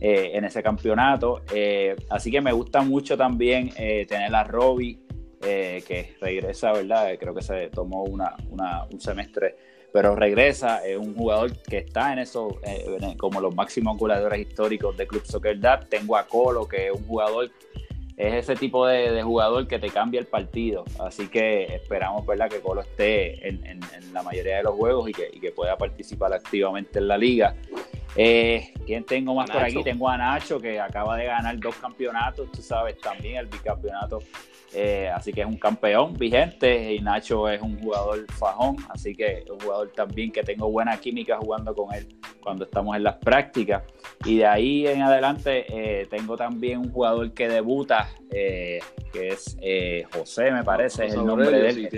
[0.00, 1.42] Eh, en ese campeonato,
[2.10, 4.98] así que me gusta mucho también tener a Robbie
[5.44, 7.12] eh, que regresa, ¿verdad?
[7.12, 8.34] Eh, creo que se tomó una,
[8.90, 9.56] un semestre,
[9.92, 14.96] pero regresa, es un jugador que está en eso, eh, como los máximos goleadores históricos
[14.96, 15.86] de Club Soccer Dad.
[15.88, 17.50] Tengo a Colo, que es un jugador,
[18.16, 20.84] es ese tipo de, jugador que te cambia el partido.
[20.98, 23.80] Así que esperamos, ¿verdad?, que Colo esté en,
[24.12, 27.54] la mayoría de los juegos y que, y que pueda participar activamente en la liga.
[28.16, 29.82] Eh, ¿Quién tengo más por aquí?
[29.82, 34.20] Tengo a Nacho, que acaba de ganar dos campeonatos, tú sabes, también el bicampeonato.
[34.74, 39.44] Eh, así que es un campeón vigente y Nacho es un jugador fajón, así que
[39.50, 42.08] un jugador también que tengo buena química jugando con él
[42.40, 43.82] cuando estamos en las prácticas.
[44.24, 48.80] Y de ahí en adelante eh, tengo también un jugador que debuta, eh,
[49.12, 49.56] que es
[50.12, 51.88] José, me parece, es el nombre de él.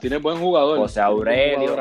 [0.00, 0.78] tiene, buen jugador.
[0.78, 1.76] José Aurelio.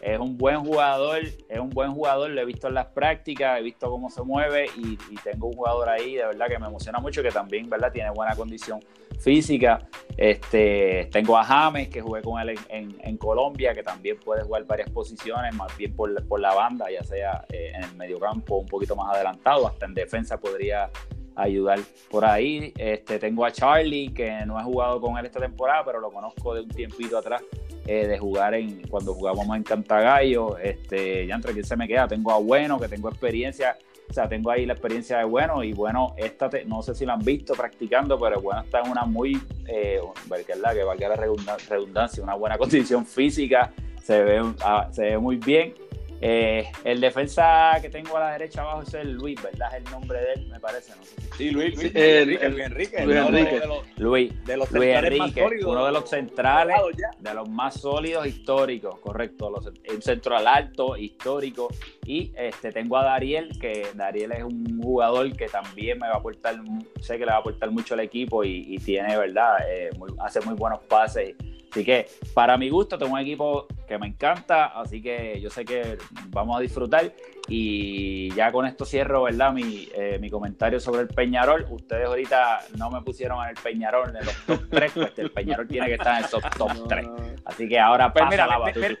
[0.00, 3.62] Es un buen jugador, es un buen jugador, lo he visto en las prácticas he
[3.62, 7.22] visto cómo se mueve y, tengo un jugador ahí de verdad que me emociona mucho,
[7.22, 8.80] que también verdad tiene buena condición
[9.18, 9.80] física.
[10.16, 14.90] Este, tengo a James, que jugué con él en, Colombia, que también puede jugar varias
[14.90, 19.14] posiciones, más bien por, la banda, ya sea eh, en el mediocampo un poquito más
[19.14, 20.88] adelantado, hasta en defensa podría
[21.38, 21.78] ayudar
[22.10, 22.72] por ahí.
[22.76, 26.54] Este, tengo a Charlie, que no he jugado con él esta temporada, pero lo conozco
[26.54, 27.42] de un tiempito atrás
[27.86, 30.58] eh, de jugar en cuando jugábamos en Cantagallo.
[30.58, 33.78] Este, ya entre quién se me queda, tengo a Bueno, que tengo experiencia,
[34.10, 37.14] o sea, tengo ahí la experiencia de Bueno y Bueno, esta no sé si la
[37.14, 40.74] han visto practicando, pero Bueno está en una muy, eh, ¿verdad?
[40.74, 43.72] que valga la redundancia, una buena condición física,
[44.02, 45.74] se ve, ah, se ve muy bien
[46.20, 49.68] eh, el defensa que tengo a la derecha abajo es el Luis, ¿verdad?
[49.76, 50.92] Es el nombre de él, me parece.
[50.96, 53.04] No sé Sí, Luis, Luis, Enrique, Luis Enrique.
[53.04, 53.60] Luis Enrique.
[53.96, 56.76] Luis, de los Enrique, uno de los centrales,
[57.18, 59.48] de los más sólidos históricos, correcto.
[59.48, 61.68] Los, un central alto, histórico.
[62.04, 66.18] Y este tengo a Dariel, que Dariel es un jugador que también me va a
[66.18, 66.56] aportar,
[67.00, 69.58] sé que le va a aportar mucho al equipo y, tiene, ¿verdad?
[69.68, 71.34] Eh, hace muy buenos pases
[71.70, 75.64] Así que para mi gusto tengo un equipo que me encanta, así que yo sé
[75.64, 77.12] que vamos a disfrutar
[77.46, 79.52] y ya con esto cierro, ¿verdad?
[79.52, 81.66] Mi, eh, mi comentario sobre el Peñarol.
[81.70, 85.66] Ustedes ahorita no me pusieron en el Peñarol en los top 3, pues el Peñarol
[85.66, 87.06] tiene que estar en el top, top 3.
[87.44, 88.46] Así que ahora pues mira,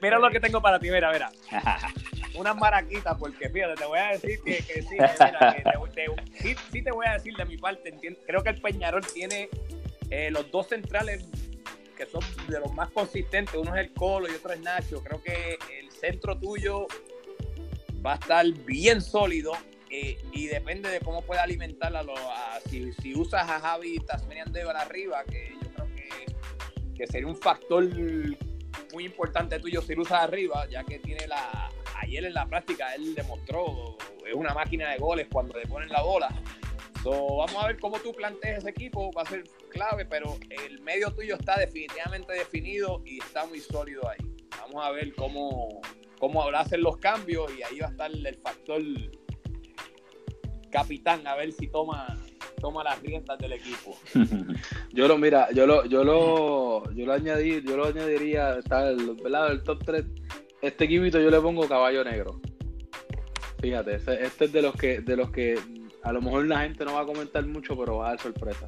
[0.00, 1.30] mira, lo que tengo para ti, mira, mira.
[2.34, 6.90] Una maraquita, porque fíjate, te voy a decir que, que sí, mira, que sí, te
[6.90, 7.94] voy a decir de mi parte,
[8.26, 9.48] creo que el Peñarol tiene
[10.10, 11.28] eh, los dos centrales
[11.98, 13.54] que son de los más consistentes.
[13.56, 15.02] Uno es el Colo y otro es Nacho.
[15.02, 16.86] Creo que el centro tuyo
[18.04, 19.52] va a estar bien sólido
[19.90, 22.04] eh, y depende de cómo pueda alimentarla.
[22.70, 27.84] si, usas a Javi Tasmanian Devil arriba, que yo creo que, que, sería un factor
[28.92, 31.70] muy importante tuyo si lo usas arriba, ya que tiene la.
[32.00, 36.00] Ayer en la práctica él demostró, es una máquina de goles cuando le ponen la
[36.02, 36.28] bola.
[37.04, 41.12] Vamos a ver cómo tú planteas ese equipo, va a ser clave, pero el medio
[41.12, 44.18] tuyo está definitivamente definido y está muy sólido ahí.
[44.60, 45.80] Vamos a ver cómo,
[46.18, 48.82] cómo hacen los cambios y ahí va a estar el factor
[50.70, 52.16] capitán, a ver si toma
[52.60, 53.96] toma las riendas del equipo.
[54.92, 59.62] yo lo mira, yo lo yo lo yo lo añadí, yo lo añadiría está el,
[59.64, 60.04] top 3
[60.60, 62.40] este equipito yo le pongo caballo negro.
[63.60, 65.58] Fíjate, este es de los que de los que
[66.02, 68.66] a lo mejor la gente no va a comentar mucho, pero va a dar sorpresa.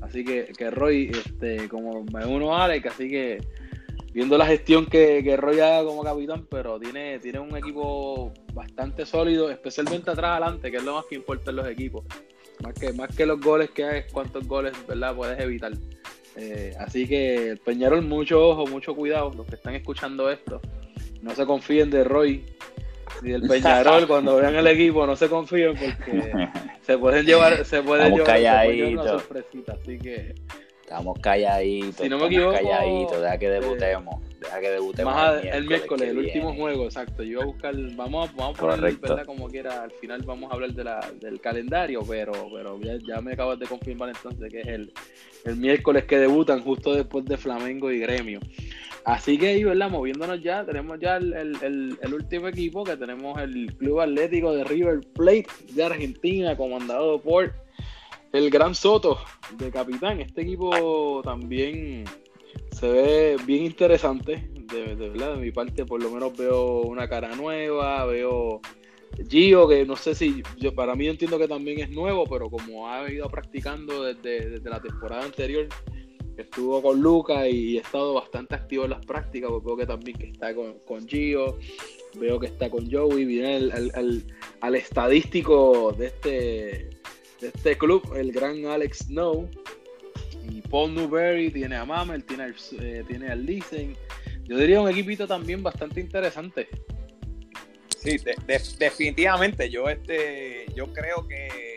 [0.00, 3.40] Así que, que Roy, este, como me uno a Alex, así que
[4.12, 9.06] viendo la gestión que, que Roy haga como capitán, pero tiene, tiene un equipo bastante
[9.06, 12.04] sólido, especialmente atrás adelante, que es lo más que importa en los equipos.
[12.62, 15.16] Más que, más que los goles que hay, cuántos goles ¿verdad?
[15.16, 15.72] puedes evitar.
[16.36, 20.60] Eh, así que Peñarol, mucho ojo, mucho cuidado, los que están escuchando esto.
[21.22, 22.44] No se confíen de Roy
[23.22, 26.32] y del Peñarol cuando vean el equipo, no se confíen porque
[26.82, 30.34] se pueden llevar, se pueden llevar, una sorpresita, así que
[30.82, 36.08] estamos calladitos, si no me equivoco, calladitos, deja que debutemos, deja que debutemos el, miércoles,
[36.10, 37.22] el, último juego, exacto.
[37.22, 40.72] Yo a buscar, vamos, vamos a poner verdad como quiera, al final vamos a hablar
[40.72, 44.92] de la, del calendario, pero, pero ya, me acabas de confirmar entonces que es el,
[45.46, 48.40] el miércoles que debutan justo después de Flamengo y Gremio.
[49.04, 49.90] Así que ahí, ¿verdad?
[49.90, 55.46] Moviéndonos ya, tenemos ya el, último equipo, que tenemos el Club Atlético de River Plate
[55.72, 57.52] de Argentina, comandado por
[58.32, 59.18] el Gran Soto
[59.58, 60.20] de capitán.
[60.20, 62.04] Este equipo también
[62.72, 67.36] se ve bien interesante, de, verdad, de mi parte por lo menos veo una cara
[67.36, 68.62] nueva, veo
[69.28, 72.88] Gio, que no sé si, yo para mí entiendo que también es nuevo, pero como
[72.88, 75.68] ha ido practicando desde, desde la temporada anterior,
[76.42, 80.18] estuvo con Luca y, he estado bastante activo en las prácticas, porque veo que también
[80.18, 81.58] que está con, con Gio,
[82.18, 84.24] veo que está con Joey, viene el,
[84.60, 86.30] al estadístico de este,
[87.40, 89.48] de este club, el gran Alex Snow,
[90.48, 93.96] y Paul Newberry tiene a Mamel, tiene, eh, tiene al Lisen.
[94.44, 96.68] Yo diría un equipito también bastante interesante.
[97.98, 98.18] Sí,
[98.78, 99.70] definitivamente.
[99.70, 101.73] Yo este, yo creo que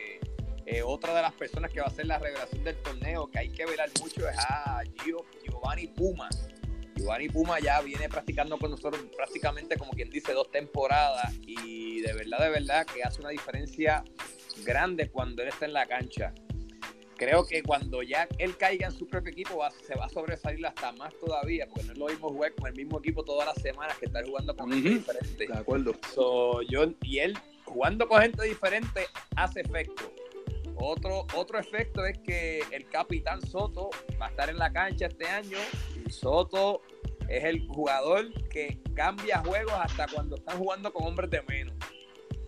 [0.70, 3.50] eh, otra de las personas que va a ser la revelación del torneo, que hay
[3.50, 4.84] que velar mucho, es a
[5.46, 6.28] Giovanni Puma.
[6.94, 12.12] Giovanni Puma ya viene practicando con nosotros prácticamente como quien dice dos temporadas y de
[12.12, 14.04] verdad, de verdad que hace una diferencia
[14.66, 16.34] grande cuando él está en la cancha.
[17.16, 20.92] Creo que cuando ya él caiga en su propio equipo se va a sobresalir hasta
[20.92, 23.98] más todavía, porque no es lo mismo jugar con el mismo equipo todas las semanas
[23.98, 25.48] que estar jugando con gente diferente.
[25.48, 25.94] De acuerdo.
[26.70, 29.06] yo, y él jugando con gente diferente
[29.38, 30.12] hace efecto.
[30.80, 33.90] Otro, otro efecto es que el capitán Soto
[34.22, 35.58] va a estar en la cancha este año
[36.06, 36.82] y Soto
[37.28, 41.76] es el jugador que cambia juegos hasta cuando están jugando con hombres de menos.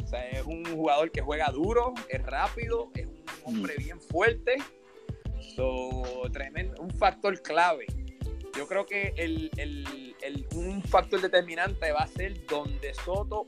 [0.04, 3.84] O sea, es un jugador que juega duro, es rápido, es un hombre mm.
[3.84, 4.56] bien fuerte.
[6.32, 7.86] tremendo, un factor clave.
[8.56, 10.16] Yo creo que el,
[10.56, 13.46] un factor determinante va a ser donde Soto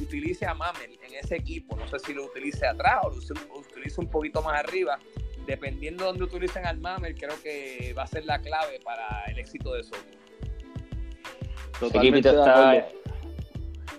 [0.00, 1.76] utilice a Mamel en ese equipo.
[1.76, 4.98] No sé si lo utilice atrás o lo utilice un poquito más arriba.
[5.46, 9.38] Dependiendo de donde utilicen al Mamel, creo que va a ser la clave para el
[9.38, 9.98] éxito de Soto.
[11.80, 12.86] Totalmente está,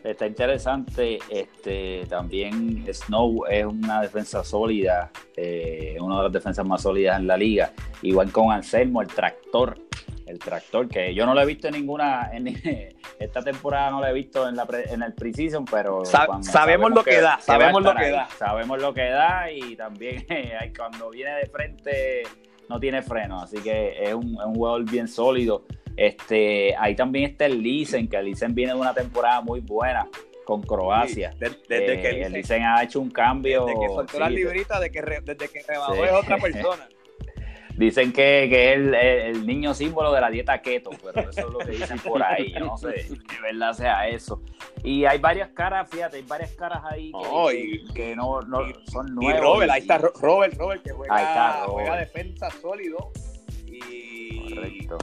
[0.03, 1.19] está interesante.
[1.29, 7.27] Este, también Snow es una defensa sólida, eh, una de las defensas más sólidas en
[7.27, 7.73] la liga.
[8.01, 9.77] Igual con Anselmo, el tractor
[10.25, 12.47] el tractor, que yo no lo he visto en ninguna, en,
[13.19, 17.21] esta temporada no lo he visto en, la en el preseason, pero sabemos, lo que,
[17.21, 18.27] da, sabemos lo que da.
[18.37, 20.25] Sabemos lo que da y también
[20.77, 22.23] cuando viene de frente
[22.69, 25.65] no tiene freno, así que es un, es un jugador bien sólido.
[25.95, 30.07] Este, ahí también está el Lisen, que el Lisen viene de una temporada muy buena
[30.43, 31.33] con Croacia.
[31.39, 33.65] desde, que eh, el Lisen ha hecho un cambio.
[33.65, 36.87] Desde que soltó la librita, de que desde que rebajó es otra persona.
[37.77, 41.57] Dicen que, que es el, niño símbolo de la dieta keto, pero eso es lo
[41.59, 42.51] que dicen por ahí.
[42.53, 44.41] Yo no sé de verdad sea eso.
[44.83, 47.11] Y hay varias caras, fíjate, hay varias caras ahí
[47.95, 48.59] que, no, no
[48.91, 49.39] son nuevas.
[49.39, 53.11] Y Robert, ahí está Robert, Robert, que juega, juega defensa sólido.
[53.65, 54.97] Y Correcto.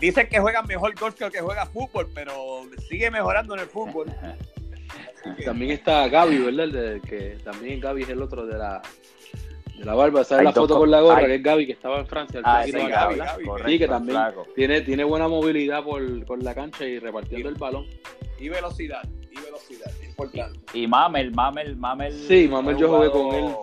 [0.00, 3.66] dicen que juega mejor golf que el que juega fútbol, pero sigue mejorando en el
[3.66, 4.06] fútbol.
[5.44, 7.00] También está Gaby, ¿verdad?
[7.02, 8.80] que también Gaby es el otro de la
[9.78, 11.26] de la barba, ¿sabes la foto con la gorra?
[11.26, 12.40] Que es Gaby, que estaba en Francia.
[12.44, 13.20] Ah, sí, Gaby,
[13.66, 14.18] sí, que también
[14.54, 17.86] tiene, tiene buena movilidad por, por la cancha y repartiendo el balón.
[18.38, 20.58] Y velocidad, y velocidad, importante.
[20.72, 22.12] Y, Mamel, Mamel, Mamel.
[22.12, 23.54] Sí, Mamel yo jugué con él.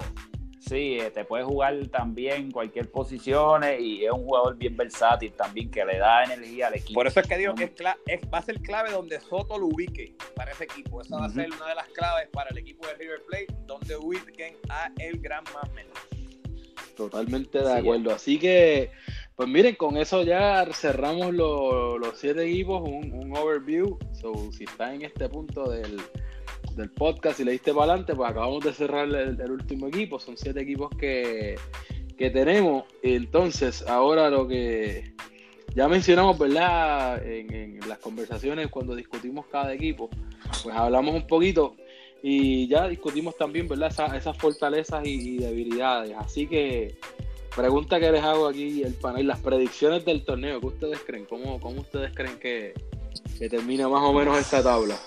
[0.67, 5.69] Sí, eh, te puede jugar también cualquier posición y es un jugador bien versátil también
[5.69, 6.93] que le da energía al equipo.
[6.93, 10.15] Por eso es que digo que es va a ser clave donde Soto lo ubique
[10.35, 11.01] para ese equipo.
[11.01, 13.97] Esa va a ser una de las claves para el equipo de River Plate, donde
[13.97, 15.69] ubiquen a el gran más
[16.95, 18.13] Totalmente de acuerdo.
[18.13, 18.91] Así que,
[19.35, 23.97] pues miren, con eso ya cerramos los siete equipos, un, un overview.
[24.13, 25.99] So, si está en este punto del
[26.75, 30.19] del podcast y le diste para adelante, pues acabamos de cerrar el, último equipo.
[30.19, 31.55] Son siete equipos que,
[32.17, 32.85] que tenemos.
[33.01, 35.13] Entonces, ahora lo que
[35.75, 37.25] ya mencionamos, ¿verdad?
[37.25, 40.09] En, las conversaciones cuando discutimos cada equipo,
[40.63, 41.75] pues hablamos un poquito
[42.21, 44.15] y ya discutimos también, ¿verdad?
[44.15, 46.15] esas fortalezas y, debilidades.
[46.17, 46.95] Así que,
[47.53, 51.25] pregunta que les hago aquí el panel, las predicciones del torneo, ¿qué ustedes creen?
[51.25, 52.73] ¿Cómo, cómo ustedes creen que,
[53.37, 54.97] que termina más o menos esta tabla?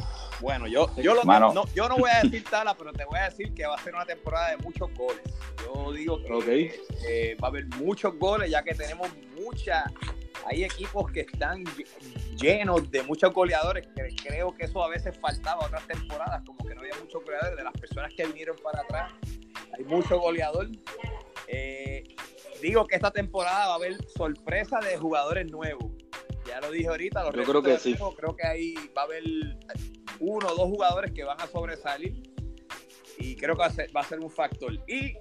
[0.40, 3.54] Bueno, yo, yo, no, yo no voy a decir tala, pero te voy a decir
[3.54, 5.22] que va a ser una temporada de muchos goles.
[5.64, 6.78] Yo digo que
[7.08, 9.84] eh, va a haber muchos goles, ya que tenemos mucha.
[10.46, 11.64] Hay equipos que están
[12.36, 16.74] llenos de muchos goleadores, que creo que eso a veces faltaba otras temporadas, como que
[16.74, 19.12] no había muchos goleadores de las personas que vinieron para atrás.
[19.76, 20.68] Hay mucho goleador.
[21.48, 22.04] Eh,
[22.60, 25.95] digo que esta temporada va a haber sorpresa de jugadores nuevos.
[26.46, 27.96] Ya lo dije ahorita, los Yo creo que sí.
[28.16, 29.24] creo que ahí va a haber
[30.20, 32.14] uno o dos jugadores que van a sobresalir
[33.18, 34.72] y creo que va a ser, un factor.
[34.86, 35.16] Y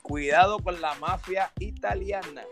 [0.00, 2.44] cuidado con la mafia italiana.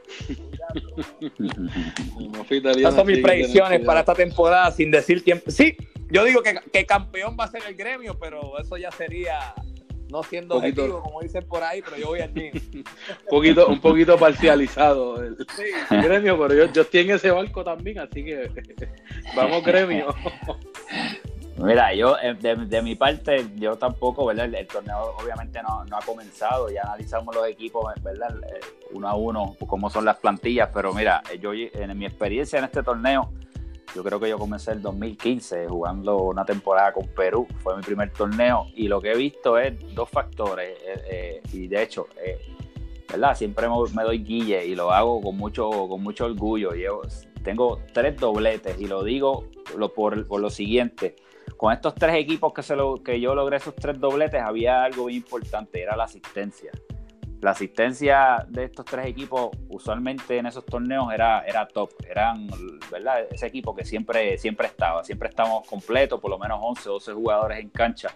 [2.51, 5.51] Esas son mis predicciones para esta temporada sin decir tiempo.
[5.51, 5.77] Sí,
[6.11, 9.55] yo digo que, que, campeón va a ser el gremio, pero eso ya sería
[10.11, 12.85] no siendo objetivo, como dicen por ahí, pero yo voy al un
[13.31, 15.37] poquito, un poquito parcializado el,
[15.91, 18.51] gremio, pero yo, yo estoy en ese barco también, así que
[19.37, 20.15] vamos gremio.
[21.63, 24.47] Mira, yo eh, de, mi parte, yo tampoco, ¿verdad?
[24.55, 28.35] El, torneo obviamente no, ha comenzado, ya analizamos los equipos, ¿verdad?
[28.49, 28.61] Eh,
[28.93, 32.83] uno a uno, cómo son las plantillas, pero mira, yo en mi experiencia en este
[32.83, 33.31] torneo,
[33.95, 38.13] yo creo que yo comencé el 2015 jugando una temporada con Perú, fue mi primer
[38.13, 42.07] torneo, y lo que he visto es dos factores, eh, y de hecho,
[43.11, 43.37] ¿verdad?
[43.37, 46.73] Siempre me, doy guille y lo hago con mucho, con mucho orgullo.
[47.43, 49.45] Tengo tres dobletes y lo digo
[49.77, 51.17] lo, por, por lo siguiente
[51.61, 55.03] con estos tres equipos que, se lo, que yo logré esos tres dobletes, había algo
[55.03, 56.71] muy importante, era la asistencia.
[57.41, 61.91] La asistencia de estos tres equipos, usualmente en esos torneos, era, era top.
[62.09, 62.49] Eran,
[62.91, 63.27] ¿verdad?
[63.31, 65.03] Ese equipo que siempre, siempre estaba.
[65.05, 68.11] Siempre estábamos completos, por lo menos 11, 12 jugadores en cancha.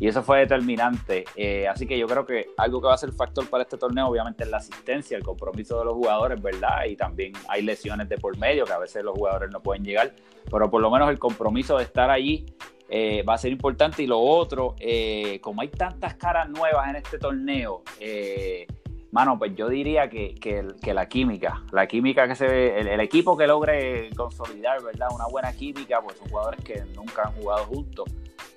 [0.00, 1.24] Y eso fue determinante.
[1.34, 4.06] Eh, así que yo creo que algo que va a ser factor para este torneo,
[4.06, 6.84] obviamente, es la asistencia, el compromiso de los jugadores, ¿verdad?
[6.88, 10.14] Y también hay lesiones de por medio, que a veces los jugadores no pueden llegar.
[10.48, 12.46] Pero por lo menos el compromiso de estar allí
[12.88, 14.02] eh, va a ser importante.
[14.02, 18.66] Y lo otro, eh, como hay tantas caras nuevas en este torneo, eh,
[19.12, 23.36] mano, pues yo diría que, que, la química, la química que se ve, el, equipo
[23.36, 25.08] que logre consolidar, ¿verdad?
[25.14, 28.10] Una buena química, pues son jugadores que nunca han jugado juntos.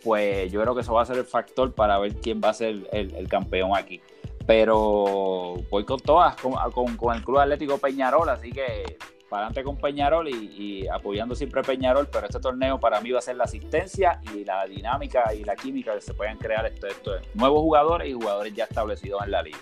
[0.04, 2.54] Pues yo creo que eso va a ser el factor para ver quién va a
[2.54, 4.02] ser el, campeón aquí.
[4.48, 8.98] Pero voy con todas, con, con, con el Club Atlético Peñarol, así que
[9.32, 13.20] para adelante con Peñarol y, apoyando siempre a Peñarol, pero este torneo para mí va
[13.20, 17.22] a ser la asistencia y la dinámica y la química que se pueden crear estos
[17.34, 19.60] nuevos jugadores y jugadores ya establecidos en la liga.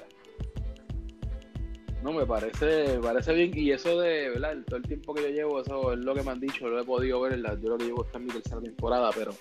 [2.01, 3.51] No, me parece, parece bien.
[3.55, 4.57] Y eso de, ¿verdad?
[4.65, 6.83] todo el tiempo que yo llevo, eso es lo que me han dicho, lo he
[6.83, 7.39] podido ver.
[7.61, 9.35] yo lo que llevo esta en mi tercera temporada, pero,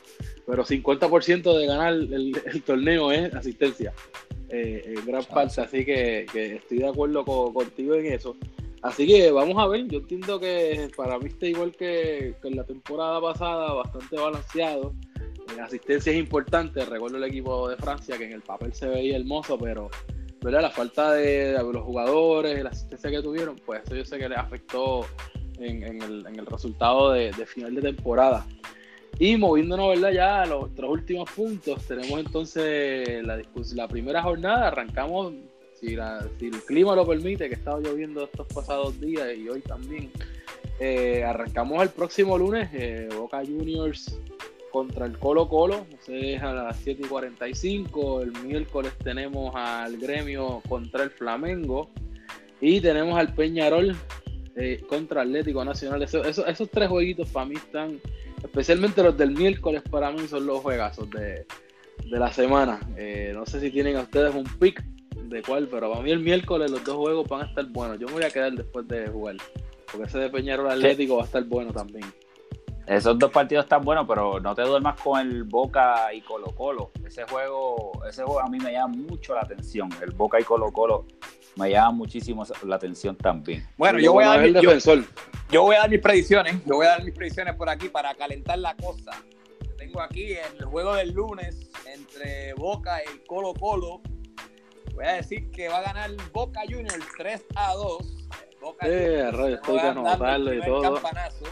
[0.47, 3.95] pero 50% de ganar el, torneo es asistencia.
[4.51, 8.37] Eh, en gran parte, así que, estoy de acuerdo contigo en eso.
[8.83, 12.65] Así que vamos a ver, yo entiendo que para mí está igual que, en la
[12.65, 14.95] temporada pasada, bastante balanceado.
[15.57, 19.17] La asistencia es importante, recuerdo el equipo de Francia que en el papel se veía
[19.17, 19.91] hermoso, pero
[20.43, 20.63] ¿verdad?
[20.63, 24.39] la falta de, los jugadores, la asistencia que tuvieron, pues eso yo sé que les
[24.39, 25.07] afectó
[25.59, 28.47] en, el, resultado de, final de temporada.
[29.19, 30.13] Y moviéndonos ¿verdad?
[30.13, 33.43] ya a los tres últimos puntos, tenemos entonces la,
[33.75, 35.33] la primera jornada, arrancamos
[35.81, 40.11] si, el clima lo permite, que ha estado lloviendo estos pasados días y hoy también,
[40.81, 44.19] eh, arrancamos el próximo lunes, eh, Boca Juniors
[44.71, 50.63] contra el Colo Colo, es a las 7 y 45, el miércoles tenemos al gremio
[50.69, 51.91] contra el Flamengo
[52.61, 53.97] y tenemos al Peñarol
[54.57, 56.03] eh, contra Atlético Nacional.
[56.03, 58.01] esos tres jueguitos para mí están,
[58.43, 61.47] especialmente los del miércoles, para mí son los juegazos de,
[62.11, 62.81] de la semana.
[63.33, 64.85] no sé si tienen a ustedes un pick
[65.29, 67.99] de cuál, pero para mí el miércoles los dos juegos van a estar buenos.
[67.99, 69.37] Yo me voy a quedar después de jugar,
[69.91, 72.05] porque ese de Peñarol Atlético va a estar bueno también.
[72.89, 76.91] Esos dos partidos están buenos, pero no te duermas con el Boca y Colo Colo.
[77.07, 79.91] Ese juego, ese juego a mí me llama mucho la atención.
[80.03, 81.05] El Boca y Colo Colo
[81.57, 83.69] me llama muchísimo la atención también.
[83.77, 84.73] Bueno, yo voy, a dar, mi, yo,
[85.51, 86.65] yo voy a dar mis predicciones.
[86.65, 89.13] Yo voy a dar mis predicciones por aquí para calentar la cosa.
[89.77, 94.01] Tengo aquí el juego del lunes entre Boca y Colo Colo.
[94.99, 98.27] Voy a decir que va a ganar Boca Juniors 3 a 2.
[98.61, 100.95] Boca eh, Juniors, estoy anotarlo y todo.
[100.95, 101.45] Campanazo.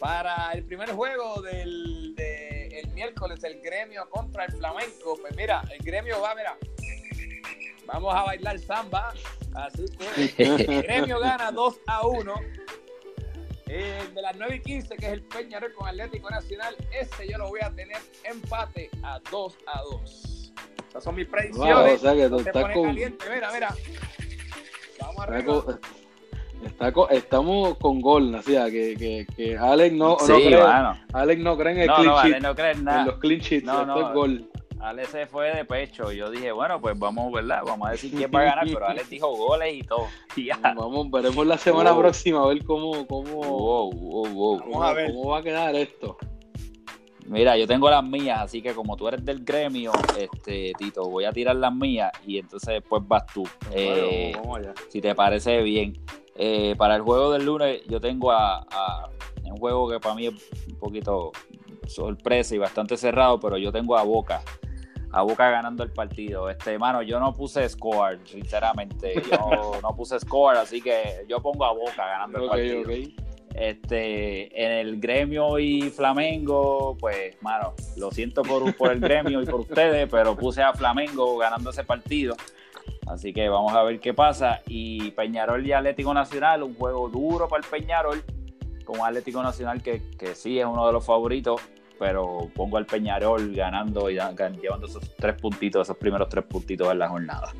[0.00, 5.16] Para el primer juego del de, el miércoles, el gremio contra el flamenco.
[5.20, 6.58] Pues mira, el gremio va, mira,
[7.86, 9.14] vamos a bailar samba.
[9.54, 12.34] Así que el gremio gana 2 a 1.
[13.68, 17.38] El de las 9 y 15, que es el Peñarol con Atlético Nacional, ese yo
[17.38, 20.35] lo voy a tener empate a 2 a 2.
[21.00, 21.94] Son mis predicciones.
[21.94, 22.84] o sea que tú estás con...
[22.84, 23.24] caliente.
[23.32, 23.74] Mira, mira.
[25.00, 25.78] Vamos arriba
[27.10, 30.62] estamos con gol, o sea, que, que, que Alex no, no cree,
[31.12, 33.00] Alex no cree en el no, clean no, sheet, no cree en, nada.
[33.00, 34.50] en los clean sheets, no, no, es gol.
[34.78, 36.12] Alex se fue de pecho.
[36.12, 37.62] Yo dije, bueno, pues vamos, ¿verdad?
[37.66, 40.06] Vamos a decir quién va a ganar, pero Alex dijo goles y todo.
[40.62, 45.12] Vamos, veremos la semana próxima a ver cómo, cómo, wow, wow, vamos a ver.
[45.12, 46.18] cómo va a quedar esto.
[47.28, 51.24] Mira, yo tengo las mías, así que como tú eres del gremio, este Tito, voy
[51.24, 53.44] a tirar las mías y entonces después vas tú.
[53.72, 54.74] Eh, vamos allá.
[54.88, 55.94] Si te parece bien.
[56.38, 59.08] Eh, para el juego del lunes yo tengo a,
[59.44, 60.34] un juego que para mí es
[60.68, 61.32] un poquito
[61.86, 64.42] sorpresa y bastante cerrado, pero yo tengo a Boca.
[65.12, 66.50] A Boca ganando el partido.
[66.50, 69.14] Este, mano, yo no puse score, sinceramente.
[69.30, 72.82] Yo no puse score, así que yo pongo a Boca ganando el partido.
[73.56, 79.46] Este, en el gremio y Flamengo, pues, mano, lo siento por, por el gremio y
[79.46, 82.36] por ustedes, pero puse a Flamengo ganando ese partido.
[83.06, 84.60] Así que vamos a ver qué pasa.
[84.66, 88.22] Y Peñarol y Atlético Nacional, un juego duro para el Peñarol,
[88.84, 91.60] con Atlético Nacional que, que sí es uno de los favoritos,
[91.98, 96.98] pero pongo al Peñarol ganando y llevando esos tres puntitos, esos primeros tres puntitos en
[96.98, 97.54] la jornada.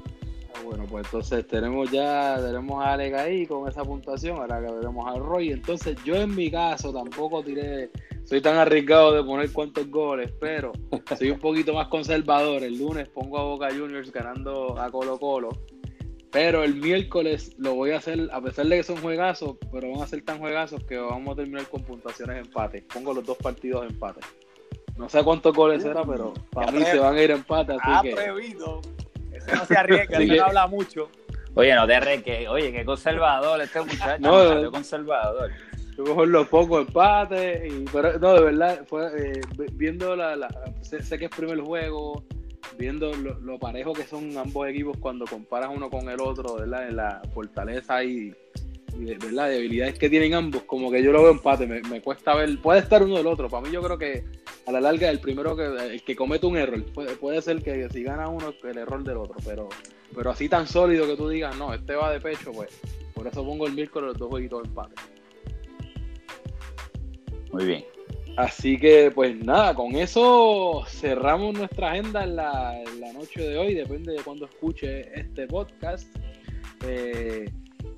[0.56, 4.72] Ah, bueno, pues entonces tenemos ya, tenemos a Alex ahí con esa puntuación, ahora que
[4.72, 5.52] veremos a Roy.
[5.52, 7.90] Entonces yo en mi caso tampoco tiré
[8.26, 10.72] soy tan arriesgado de poner cuántos goles, pero
[11.16, 12.64] soy un poquito más conservador.
[12.64, 15.50] El lunes pongo a Boca Juniors ganando a Colo Colo.
[16.32, 20.02] Pero el miércoles lo voy a hacer, a pesar de que son juegazos, pero van
[20.02, 22.82] a ser tan juegazos que vamos a terminar con puntuaciones empate.
[22.92, 24.20] Pongo los dos partidos empate.
[24.96, 27.76] No sé cuántos goles será, pero para mí se van a ir empate.
[27.80, 28.80] Así atrevido.
[29.54, 31.10] No se arriesga, ese no habla mucho.
[31.54, 32.48] Oye, no te arriesgues.
[32.48, 34.18] Oye, qué conservador este muchacho.
[34.20, 35.50] No, qué conservador.
[35.96, 39.40] Mejor los pocos empates, y, pero no, de verdad, fue eh,
[39.72, 40.48] viendo la, la
[40.82, 42.22] sé, que es primer juego,
[42.76, 46.88] viendo lo, parejo que son ambos equipos cuando comparas uno con el otro, ¿verdad?
[46.88, 48.34] En la fortaleza y,
[48.98, 49.50] y ¿verdad?
[49.50, 52.80] debilidades que tienen ambos, como que yo lo veo empate, me, me, cuesta ver, puede
[52.80, 54.24] estar uno del otro, para mí yo creo que
[54.66, 57.88] a la larga el primero que, el que comete un error, puede, puede ser que
[57.90, 59.68] si gana uno el error del otro, pero,
[60.14, 62.70] pero así tan sólido que tú digas, no, este va de pecho, pues
[63.14, 64.94] por eso pongo el miércoles los dos jueguitos empate.
[67.52, 67.84] Muy bien.
[68.36, 72.74] Así que, pues nada, con eso cerramos nuestra agenda en la,
[73.14, 76.06] noche de hoy, depende de cuándo escuche este podcast.
[76.84, 77.50] Eh,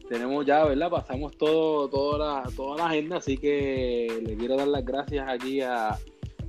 [0.09, 0.91] tenemos ya, ¿verdad?
[0.91, 5.61] Pasamos todo, toda, la, toda la agenda, así que le quiero dar las gracias aquí
[5.61, 5.99] a,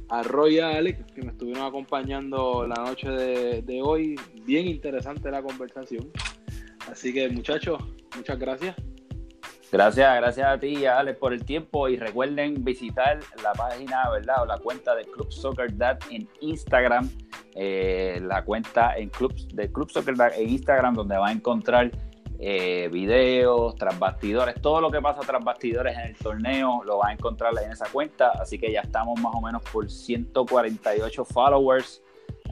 [0.10, 4.16] a Roy y a Alex que me estuvieron acompañando la noche de, de hoy.
[4.44, 6.10] Bien interesante la conversación.
[6.90, 7.80] Así que, muchachos,
[8.16, 8.76] muchas gracias.
[9.72, 14.42] Gracias, gracias a ti, Alex, por el tiempo y recuerden visitar la página, ¿verdad?
[14.42, 17.08] O la cuenta de Club Soccer Dad en Instagram,
[17.54, 21.92] eh, la cuenta en Club, de Club Soccer Dad en Instagram, donde va a encontrar
[22.42, 27.10] eh, videos, tras bastidores, todo lo que pasa tras bastidores en el torneo lo va
[27.10, 32.02] a encontrar en esa cuenta, así que ya estamos más o menos por 148 followers.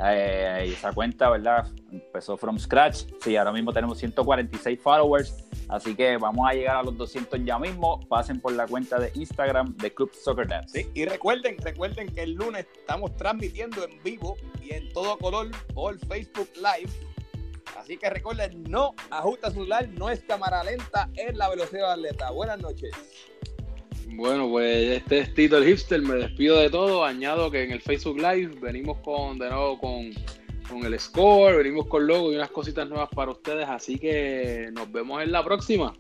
[0.04, 1.68] Eh, esa cuenta, ¿verdad?
[1.92, 3.06] Empezó from scratch.
[3.22, 5.48] Sí, ahora mismo tenemos 146 followers.
[5.70, 8.00] Así que vamos a llegar a los 200 ya mismo.
[8.08, 10.84] Pasen por la cuenta de Instagram de Club Soccer Dance.
[10.84, 15.50] Sí, y recuerden, recuerden que el lunes estamos transmitiendo en vivo y en todo color
[15.74, 16.92] por Facebook Live.
[17.76, 21.94] Así que recuerden, no ajusta su celular, no es cámara lenta, es la velocidad de
[21.94, 22.32] atleta.
[22.32, 22.92] Buenas noches.
[24.10, 27.82] Bueno, pues este es Tito el Hipster, me despido de todo, añado que en el
[27.82, 30.12] Facebook Live venimos con de nuevo con,
[30.70, 34.92] con el score, venimos con logo y unas cositas nuevas para ustedes, así que nos
[34.92, 35.94] vemos en la próxima.